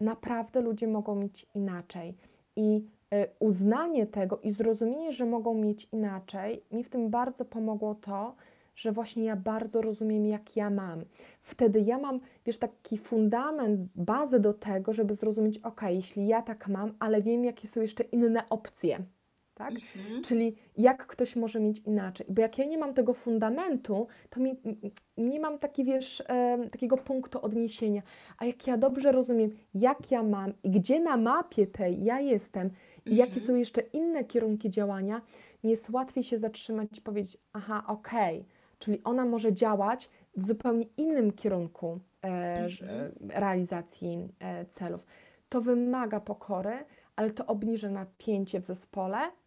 naprawdę 0.00 0.60
ludzie 0.60 0.86
mogą 0.86 1.14
mieć 1.14 1.46
inaczej. 1.54 2.14
I 2.56 2.84
e, 3.10 3.28
uznanie 3.38 4.06
tego 4.06 4.38
i 4.38 4.50
zrozumienie, 4.50 5.12
że 5.12 5.26
mogą 5.26 5.54
mieć 5.54 5.88
inaczej, 5.92 6.62
mi 6.72 6.84
w 6.84 6.90
tym 6.90 7.10
bardzo 7.10 7.44
pomogło 7.44 7.94
to, 7.94 8.34
że 8.76 8.92
właśnie 8.92 9.24
ja 9.24 9.36
bardzo 9.36 9.82
rozumiem, 9.82 10.26
jak 10.26 10.56
ja 10.56 10.70
mam. 10.70 11.04
Wtedy 11.42 11.80
ja 11.80 11.98
mam, 11.98 12.20
wiesz, 12.46 12.58
taki 12.58 12.98
fundament, 12.98 13.80
bazę 13.94 14.40
do 14.40 14.54
tego, 14.54 14.92
żeby 14.92 15.14
zrozumieć, 15.14 15.58
ok, 15.58 15.82
jeśli 15.82 16.26
ja 16.26 16.42
tak 16.42 16.68
mam, 16.68 16.94
ale 16.98 17.22
wiem, 17.22 17.44
jakie 17.44 17.68
są 17.68 17.80
jeszcze 17.80 18.04
inne 18.04 18.48
opcje 18.48 18.98
tak? 19.56 19.72
Mhm. 19.74 20.22
Czyli 20.22 20.56
jak 20.76 21.06
ktoś 21.06 21.36
może 21.36 21.60
mieć 21.60 21.78
inaczej. 21.78 22.26
Bo 22.28 22.42
jak 22.42 22.58
ja 22.58 22.64
nie 22.64 22.78
mam 22.78 22.94
tego 22.94 23.14
fundamentu, 23.14 24.06
to 24.30 24.40
mi, 24.40 24.56
nie 25.16 25.40
mam 25.40 25.58
taki, 25.58 25.84
wiesz, 25.84 26.22
e, 26.28 26.68
takiego 26.70 26.96
punktu 26.96 27.40
odniesienia. 27.40 28.02
A 28.38 28.44
jak 28.44 28.66
ja 28.66 28.76
dobrze 28.76 29.12
rozumiem, 29.12 29.50
jak 29.74 30.10
ja 30.10 30.22
mam 30.22 30.52
i 30.62 30.70
gdzie 30.70 31.00
na 31.00 31.16
mapie 31.16 31.66
tej 31.66 32.04
ja 32.04 32.20
jestem 32.20 32.70
i 33.06 33.10
mhm. 33.10 33.16
jakie 33.16 33.40
są 33.40 33.54
jeszcze 33.54 33.80
inne 33.80 34.24
kierunki 34.24 34.70
działania, 34.70 35.22
mi 35.64 35.70
jest 35.70 35.90
łatwiej 35.90 36.24
się 36.24 36.38
zatrzymać 36.38 36.98
i 36.98 37.00
powiedzieć, 37.00 37.38
aha, 37.52 37.84
okej, 37.86 38.36
okay. 38.36 38.50
czyli 38.78 39.00
ona 39.04 39.24
może 39.24 39.52
działać 39.52 40.10
w 40.36 40.46
zupełnie 40.46 40.86
innym 40.96 41.32
kierunku 41.32 42.00
e, 42.22 42.28
mhm. 42.64 43.12
realizacji 43.28 44.28
e, 44.40 44.66
celów. 44.66 45.06
To 45.48 45.60
wymaga 45.60 46.20
pokory, 46.20 46.74
ale 47.16 47.30
to 47.30 47.46
obniży 47.46 47.90
napięcie 47.90 48.60
w 48.60 48.64
zespole, 48.64 49.18
E, 49.18 49.45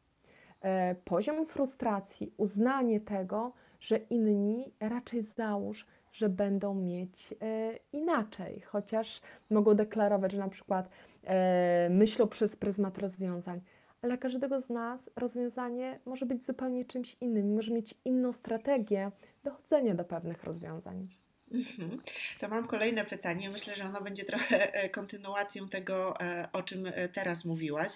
poziom 1.05 1.45
frustracji, 1.45 2.33
uznanie 2.37 2.99
tego, 2.99 3.53
że 3.79 3.97
inni 3.97 4.73
raczej 4.79 5.23
załóż, 5.23 5.85
że 6.13 6.29
będą 6.29 6.75
mieć 6.75 7.33
e, 7.41 7.75
inaczej, 7.93 8.61
chociaż 8.61 9.21
mogą 9.49 9.73
deklarować, 9.73 10.31
że 10.31 10.37
na 10.37 10.49
przykład 10.49 10.89
e, 11.23 11.89
myślą 11.89 12.27
przez 12.27 12.55
pryzmat 12.55 12.97
rozwiązań. 12.97 13.61
Ale 14.01 14.17
każdego 14.17 14.61
z 14.61 14.69
nas 14.69 15.09
rozwiązanie 15.15 15.99
może 16.05 16.25
być 16.25 16.45
zupełnie 16.45 16.85
czymś 16.85 17.17
innym, 17.21 17.55
może 17.55 17.73
mieć 17.73 17.95
inną 18.05 18.33
strategię 18.33 19.11
dochodzenia 19.43 19.95
do 19.95 20.03
pewnych 20.03 20.43
rozwiązań. 20.43 21.07
Mhm. 21.51 22.01
To 22.39 22.47
mam 22.47 22.67
kolejne 22.67 23.05
pytanie. 23.05 23.49
Myślę, 23.49 23.75
że 23.75 23.83
ono 23.83 24.01
będzie 24.01 24.25
trochę 24.25 24.73
e, 24.73 24.89
kontynuacją 24.89 25.69
tego, 25.69 26.21
e, 26.21 26.49
o 26.53 26.63
czym 26.63 26.85
e, 26.85 27.09
teraz 27.09 27.45
mówiłaś, 27.45 27.93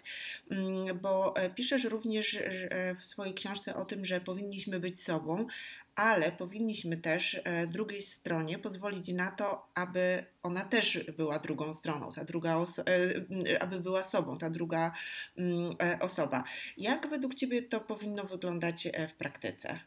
mm, 0.51 0.99
bo 0.99 1.33
piszesz 1.55 1.83
również 1.83 2.39
w 2.99 3.05
swojej 3.05 3.33
książce 3.33 3.75
o 3.75 3.85
tym, 3.85 4.05
że 4.05 4.21
powinniśmy 4.21 4.79
być 4.79 5.03
sobą, 5.03 5.47
ale 5.95 6.31
powinniśmy 6.31 6.97
też 6.97 7.41
drugiej 7.67 8.01
stronie 8.01 8.59
pozwolić 8.59 9.07
na 9.07 9.31
to, 9.31 9.69
aby 9.75 10.25
ona 10.43 10.61
też 10.61 10.99
była 11.17 11.39
drugą 11.39 11.73
stroną, 11.73 12.11
ta 12.11 12.23
druga 12.23 12.57
aby 13.59 13.79
była 13.79 14.03
sobą, 14.03 14.37
ta 14.37 14.49
druga 14.49 14.91
mm, 15.37 15.75
osoba. 15.99 16.43
Jak 16.77 17.07
według 17.07 17.35
Ciebie 17.35 17.61
to 17.61 17.81
powinno 17.81 18.23
wyglądać 18.23 18.87
w 19.09 19.13
praktyce? 19.13 19.79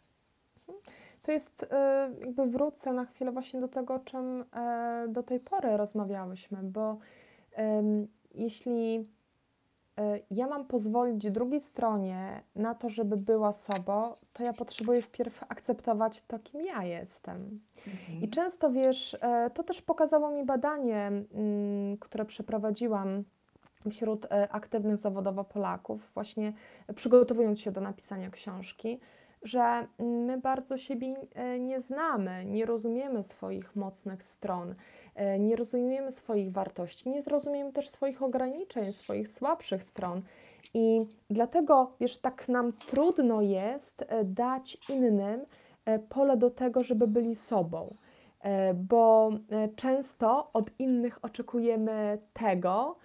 To 1.27 1.33
jest, 1.33 1.67
e, 1.71 2.11
jakby 2.21 2.47
wrócę 2.47 2.93
na 2.93 3.05
chwilę 3.05 3.33
właśnie 3.33 3.61
do 3.61 3.69
tego, 3.69 3.95
o 3.95 3.99
czym 3.99 4.45
e, 4.57 5.07
do 5.09 5.23
tej 5.23 5.41
pory 5.41 5.77
rozmawiałyśmy, 5.77 6.59
bo 6.63 6.99
jeśli 8.35 9.09
ja 10.31 10.47
mam 10.47 10.67
pozwolić 10.67 11.31
drugiej 11.31 11.61
stronie 11.61 12.43
na 12.57 12.75
to, 12.75 12.89
żeby 12.91 13.17
była 13.17 13.53
sobą, 13.53 14.15
to 14.33 14.43
ja 14.43 14.53
potrzebuję 14.53 15.03
wpierw 15.03 15.45
akceptować 15.49 16.23
to, 16.23 16.39
kim 16.39 16.61
ja 16.61 16.85
jestem. 16.85 17.61
Mhm. 17.87 18.23
I 18.23 18.29
często 18.29 18.71
wiesz, 18.71 19.17
to 19.55 19.63
też 19.63 19.83
pokazało 19.83 20.31
mi 20.31 20.45
badanie, 20.45 21.07
mm, 21.07 21.97
które 22.01 22.25
przeprowadziłam 22.25 23.25
wśród 23.91 24.27
aktywnych 24.51 24.97
zawodowo 24.97 25.45
Polaków, 25.45 26.11
właśnie 26.15 26.53
przygotowując 26.95 27.61
się 27.61 27.73
do 27.73 27.81
napisania 27.81 28.31
książki, 28.31 29.01
że 29.47 29.87
my 29.99 30.39
bardzo 30.39 30.79
siebie 30.79 31.15
e, 31.35 31.59
nie 31.59 31.81
znamy, 31.81 32.45
nie 32.45 32.67
rozumiemy 32.67 33.23
swoich 33.23 33.77
mocnych 33.77 34.23
stron, 34.23 34.75
e, 35.15 35.39
nie 35.39 35.57
rozumiemy 35.57 36.13
swoich 36.13 36.53
wartości, 36.53 37.09
nie 37.11 37.23
zrozumiemy 37.23 37.73
też 37.73 37.89
swoich 37.89 38.23
ograniczeń, 38.23 38.93
swoich 38.93 39.29
słabszych 39.29 39.85
stron. 39.85 40.23
I 40.75 41.07
dlatego, 41.31 41.93
wiesz, 42.01 42.19
tak 42.19 42.49
nam 42.49 42.73
trudno 42.73 43.43
jest 43.43 44.05
e, 44.09 44.25
dać 44.25 44.79
innym 44.89 45.41
pole 46.09 46.37
do 46.37 46.51
tego, 46.51 46.83
żeby 46.83 47.07
byli 47.07 47.35
sobą, 47.37 47.95
bo 48.75 49.31
często 49.77 50.51
od 50.53 50.71
innych 50.79 51.25
oczekujemy 51.25 52.19
tego, 52.33 52.97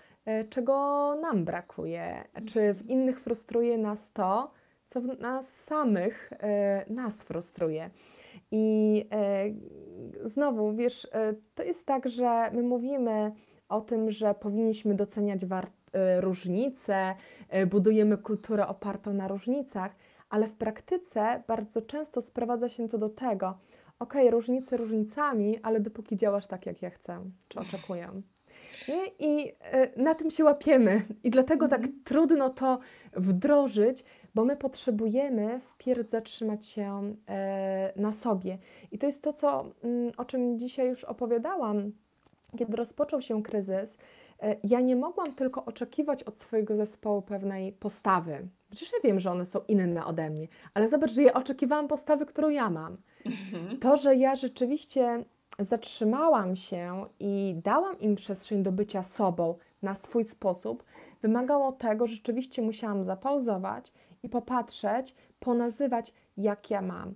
czego 0.50 1.16
nam 1.22 1.46
brakuje, 1.46 2.24
czy 2.48 2.74
w 2.74 2.90
innych 2.90 3.20
frustruje 3.20 3.78
nas 3.78 4.12
to, 4.12 4.52
co 4.92 5.00
nas 5.00 5.48
samych 5.48 6.34
e, 6.34 6.86
nas 6.90 7.24
frustruje. 7.24 7.90
I 8.52 9.06
e, 9.12 9.46
znowu, 10.24 10.74
wiesz, 10.74 11.08
e, 11.14 11.34
to 11.56 11.64
jest 11.64 11.86
tak, 11.86 12.10
że 12.10 12.52
my 12.54 12.64
mówimy 12.64 13.32
o 13.70 13.82
tym, 13.82 14.12
że 14.12 14.36
powinniśmy 14.36 14.96
doceniać 14.96 15.42
różnice, 16.20 17.16
budujemy 17.68 18.18
kulturę 18.18 18.68
opartą 18.68 19.14
na 19.14 19.28
różnicach, 19.28 19.96
ale 20.30 20.48
w 20.48 20.54
praktyce 20.54 21.44
bardzo 21.48 21.82
często 21.82 22.22
sprowadza 22.22 22.70
się 22.70 22.90
to 22.90 22.98
do 22.98 23.10
tego, 23.10 23.58
ok, 24.00 24.14
różnice 24.30 24.78
różnicami, 24.78 25.60
ale 25.64 25.80
dopóki 25.80 26.18
działasz 26.18 26.48
tak, 26.48 26.66
jak 26.66 26.82
ja 26.82 26.90
chcę, 26.90 27.20
czy 27.48 27.60
oczekuję. 27.60 28.22
Nie? 28.88 29.08
I 29.20 29.54
na 29.98 30.16
tym 30.16 30.32
się 30.32 30.44
łapiemy. 30.44 31.06
I 31.24 31.30
dlatego 31.30 31.68
tak 31.68 31.80
mhm. 31.80 32.02
trudno 32.04 32.50
to 32.50 32.80
wdrożyć, 33.14 34.04
bo 34.36 34.46
my 34.46 34.56
potrzebujemy 34.56 35.60
wpierw 35.60 36.10
zatrzymać 36.10 36.66
się 36.66 37.16
e, 37.30 37.94
na 37.96 38.14
sobie. 38.14 38.58
I 38.92 38.98
to 38.98 39.08
jest 39.08 39.22
to, 39.22 39.34
co, 39.34 39.66
mm, 39.84 40.12
o 40.18 40.26
czym 40.26 40.60
dzisiaj 40.60 40.88
już 40.88 41.04
opowiadałam, 41.04 41.92
kiedy 42.58 42.76
rozpoczął 42.78 43.22
się 43.22 43.44
kryzys. 43.44 43.98
E, 44.42 44.56
ja 44.64 44.80
nie 44.80 44.96
mogłam 44.96 45.36
tylko 45.36 45.66
oczekiwać 45.66 46.24
od 46.24 46.38
swojego 46.38 46.76
zespołu 46.76 47.22
pewnej 47.22 47.72
postawy. 47.72 48.48
Przecież 48.70 48.94
ja 48.94 49.00
wiem, 49.04 49.20
że 49.20 49.32
one 49.32 49.46
są 49.46 49.60
inne 49.68 50.06
ode 50.06 50.30
mnie, 50.30 50.48
ale 50.74 50.88
zobacz, 50.88 51.12
że 51.12 51.24
ja 51.24 51.34
oczekiwałam 51.34 51.88
postawy, 51.88 52.26
którą 52.26 52.50
ja 52.50 52.70
mam. 52.70 52.98
Mhm. 53.26 53.80
To, 53.80 53.98
że 53.98 54.16
ja 54.16 54.36
rzeczywiście 54.36 55.24
zatrzymałam 55.60 56.56
się 56.56 57.06
i 57.20 57.56
dałam 57.64 58.00
im 58.00 58.16
przestrzeń 58.16 58.64
do 58.64 58.72
bycia 58.72 59.04
sobą 59.04 59.56
na 59.82 59.96
swój 59.96 60.24
sposób, 60.24 60.84
wymagało 61.22 61.72
tego, 61.72 62.08
że 62.08 62.16
rzeczywiście 62.16 62.62
musiałam 62.62 63.04
zapauzować 63.04 63.94
i 64.24 64.30
popatrzeć, 64.30 65.16
ponazywać, 65.40 66.14
jak 66.38 66.70
ja 66.72 66.82
mam. 66.82 67.14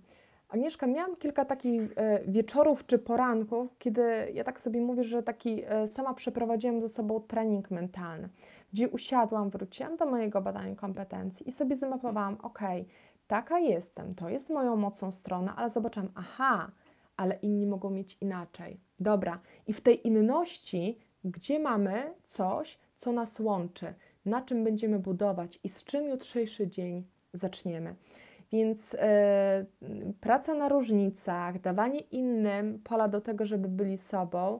Agnieszka, 0.49 0.87
miałam 0.87 1.15
kilka 1.15 1.45
takich 1.45 1.81
e, 1.95 2.21
wieczorów 2.27 2.85
czy 2.85 2.99
poranków, 2.99 3.77
kiedy 3.79 4.31
ja 4.33 4.43
tak 4.43 4.61
sobie 4.61 4.81
mówię, 4.81 5.03
że 5.03 5.23
taki 5.23 5.63
e, 5.65 5.87
sama 5.87 6.13
przeprowadziłam 6.13 6.81
ze 6.81 6.89
sobą 6.89 7.19
trening 7.19 7.71
mentalny, 7.71 8.29
gdzie 8.73 8.89
usiadłam, 8.89 9.49
wróciłam 9.49 9.97
do 9.97 10.05
mojego 10.05 10.41
badania 10.41 10.75
kompetencji 10.75 11.47
i 11.49 11.51
sobie 11.51 11.75
zamapowałam, 11.75 12.37
ok, 12.41 12.59
taka 13.27 13.59
jestem, 13.59 14.15
to 14.15 14.29
jest 14.29 14.49
moją 14.49 14.75
mocną 14.75 15.11
stroną, 15.11 15.51
ale 15.55 15.69
zobaczyłam, 15.69 16.09
aha, 16.15 16.71
ale 17.17 17.35
inni 17.35 17.67
mogą 17.67 17.89
mieć 17.89 18.17
inaczej. 18.21 18.79
Dobra, 18.99 19.39
i 19.67 19.73
w 19.73 19.81
tej 19.81 20.07
inności, 20.07 20.97
gdzie 21.23 21.59
mamy 21.59 22.13
coś, 22.23 22.79
co 22.95 23.11
nas 23.11 23.39
łączy, 23.39 23.93
na 24.25 24.41
czym 24.41 24.63
będziemy 24.63 24.99
budować 24.99 25.59
i 25.63 25.69
z 25.69 25.83
czym 25.83 26.07
jutrzejszy 26.07 26.67
dzień 26.67 27.03
zaczniemy. 27.33 27.95
Więc 28.51 28.95
e, 28.99 29.65
praca 30.21 30.53
na 30.53 30.69
różnicach, 30.69 31.61
dawanie 31.61 31.99
innym 31.99 32.79
pola 32.83 33.07
do 33.07 33.21
tego, 33.21 33.45
żeby 33.45 33.67
byli 33.67 33.97
sobą, 33.97 34.59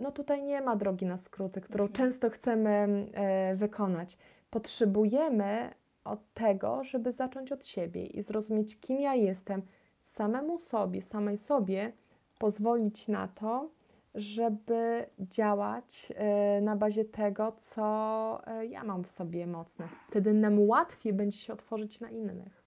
no 0.00 0.12
tutaj 0.12 0.42
nie 0.42 0.60
ma 0.60 0.76
drogi 0.76 1.06
na 1.06 1.16
skróty, 1.18 1.60
którą 1.60 1.84
mhm. 1.84 1.96
często 1.96 2.30
chcemy 2.30 3.06
e, 3.12 3.54
wykonać. 3.56 4.16
Potrzebujemy 4.50 5.70
od 6.04 6.32
tego, 6.34 6.84
żeby 6.84 7.12
zacząć 7.12 7.52
od 7.52 7.66
siebie 7.66 8.06
i 8.06 8.22
zrozumieć, 8.22 8.80
kim 8.80 9.00
ja 9.00 9.14
jestem, 9.14 9.62
samemu 10.04 10.58
sobie, 10.58 11.02
samej 11.02 11.38
sobie 11.38 11.92
pozwolić 12.38 13.08
na 13.08 13.28
to, 13.28 13.70
żeby 14.14 15.06
działać 15.18 16.12
e, 16.16 16.60
na 16.60 16.76
bazie 16.76 17.04
tego, 17.04 17.52
co 17.58 18.46
e, 18.46 18.66
ja 18.66 18.84
mam 18.84 19.04
w 19.04 19.10
sobie 19.10 19.46
mocne. 19.46 19.88
Wtedy 20.08 20.32
nam 20.34 20.60
łatwiej 20.60 21.12
będzie 21.12 21.38
się 21.38 21.52
otworzyć 21.52 22.00
na 22.00 22.10
innych. 22.10 22.63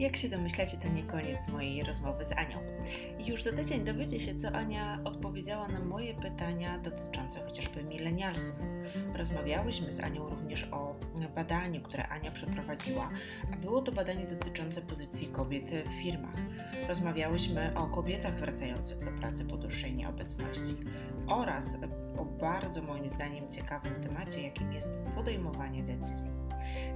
Jak 0.00 0.16
się 0.16 0.28
domyślacie, 0.28 0.76
to 0.76 0.88
nie 0.88 1.02
koniec 1.02 1.48
mojej 1.48 1.82
rozmowy 1.82 2.24
z 2.24 2.32
Anią. 2.32 2.58
Już 3.18 3.42
za 3.42 3.52
tydzień 3.52 3.84
dowiecie 3.84 4.18
się, 4.18 4.34
co 4.34 4.48
Ania 4.48 4.98
odpowiedziała 5.04 5.68
na 5.68 5.80
moje 5.80 6.14
pytania 6.14 6.78
dotyczące 6.78 7.44
chociażby 7.44 7.84
milenialsów. 7.84 8.54
Rozmawiałyśmy 9.14 9.92
z 9.92 10.00
Anią 10.00 10.28
również 10.28 10.68
o 10.72 10.94
badaniu, 11.34 11.82
które 11.82 12.08
Ania 12.08 12.30
przeprowadziła, 12.30 13.10
a 13.52 13.56
było 13.56 13.82
to 13.82 13.92
badanie 13.92 14.26
dotyczące 14.26 14.82
pozycji 14.82 15.28
kobiet 15.28 15.70
w 15.70 16.02
firmach. 16.02 16.36
Rozmawiałyśmy 16.88 17.76
o 17.76 17.86
kobietach 17.86 18.34
wracających 18.34 19.04
do 19.04 19.10
pracy 19.12 19.44
po 19.44 19.56
dłuższej 19.56 19.94
nieobecności 19.94 20.76
oraz 21.26 21.76
o 22.18 22.24
bardzo 22.24 22.82
moim 22.82 23.10
zdaniem 23.10 23.52
ciekawym 23.52 23.94
temacie, 23.94 24.42
jakim 24.42 24.72
jest 24.72 24.90
podejmowanie 25.14 25.82
decyzji. 25.82 26.30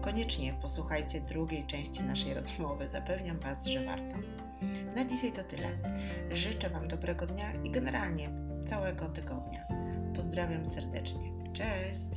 Koniecznie 0.05 0.52
posłuchajcie 0.62 1.20
drugiej 1.20 1.66
części 1.66 2.02
naszej 2.02 2.34
rozmowy, 2.34 2.88
zapewniam 2.88 3.38
Was, 3.38 3.64
że 3.64 3.84
warto. 3.84 4.18
Na 4.94 5.05
dzisiaj 5.05 5.32
to 5.32 5.44
tyle. 5.44 5.68
Życzę 6.32 6.70
Wam 6.70 6.88
dobrego 6.88 7.26
dnia 7.26 7.52
i 7.52 7.70
generalnie 7.70 8.30
całego 8.68 9.09
tygodnia. 9.09 9.64
Pozdrawiam 10.16 10.66
serdecznie. 10.66 11.32
Cześć! 11.52 12.11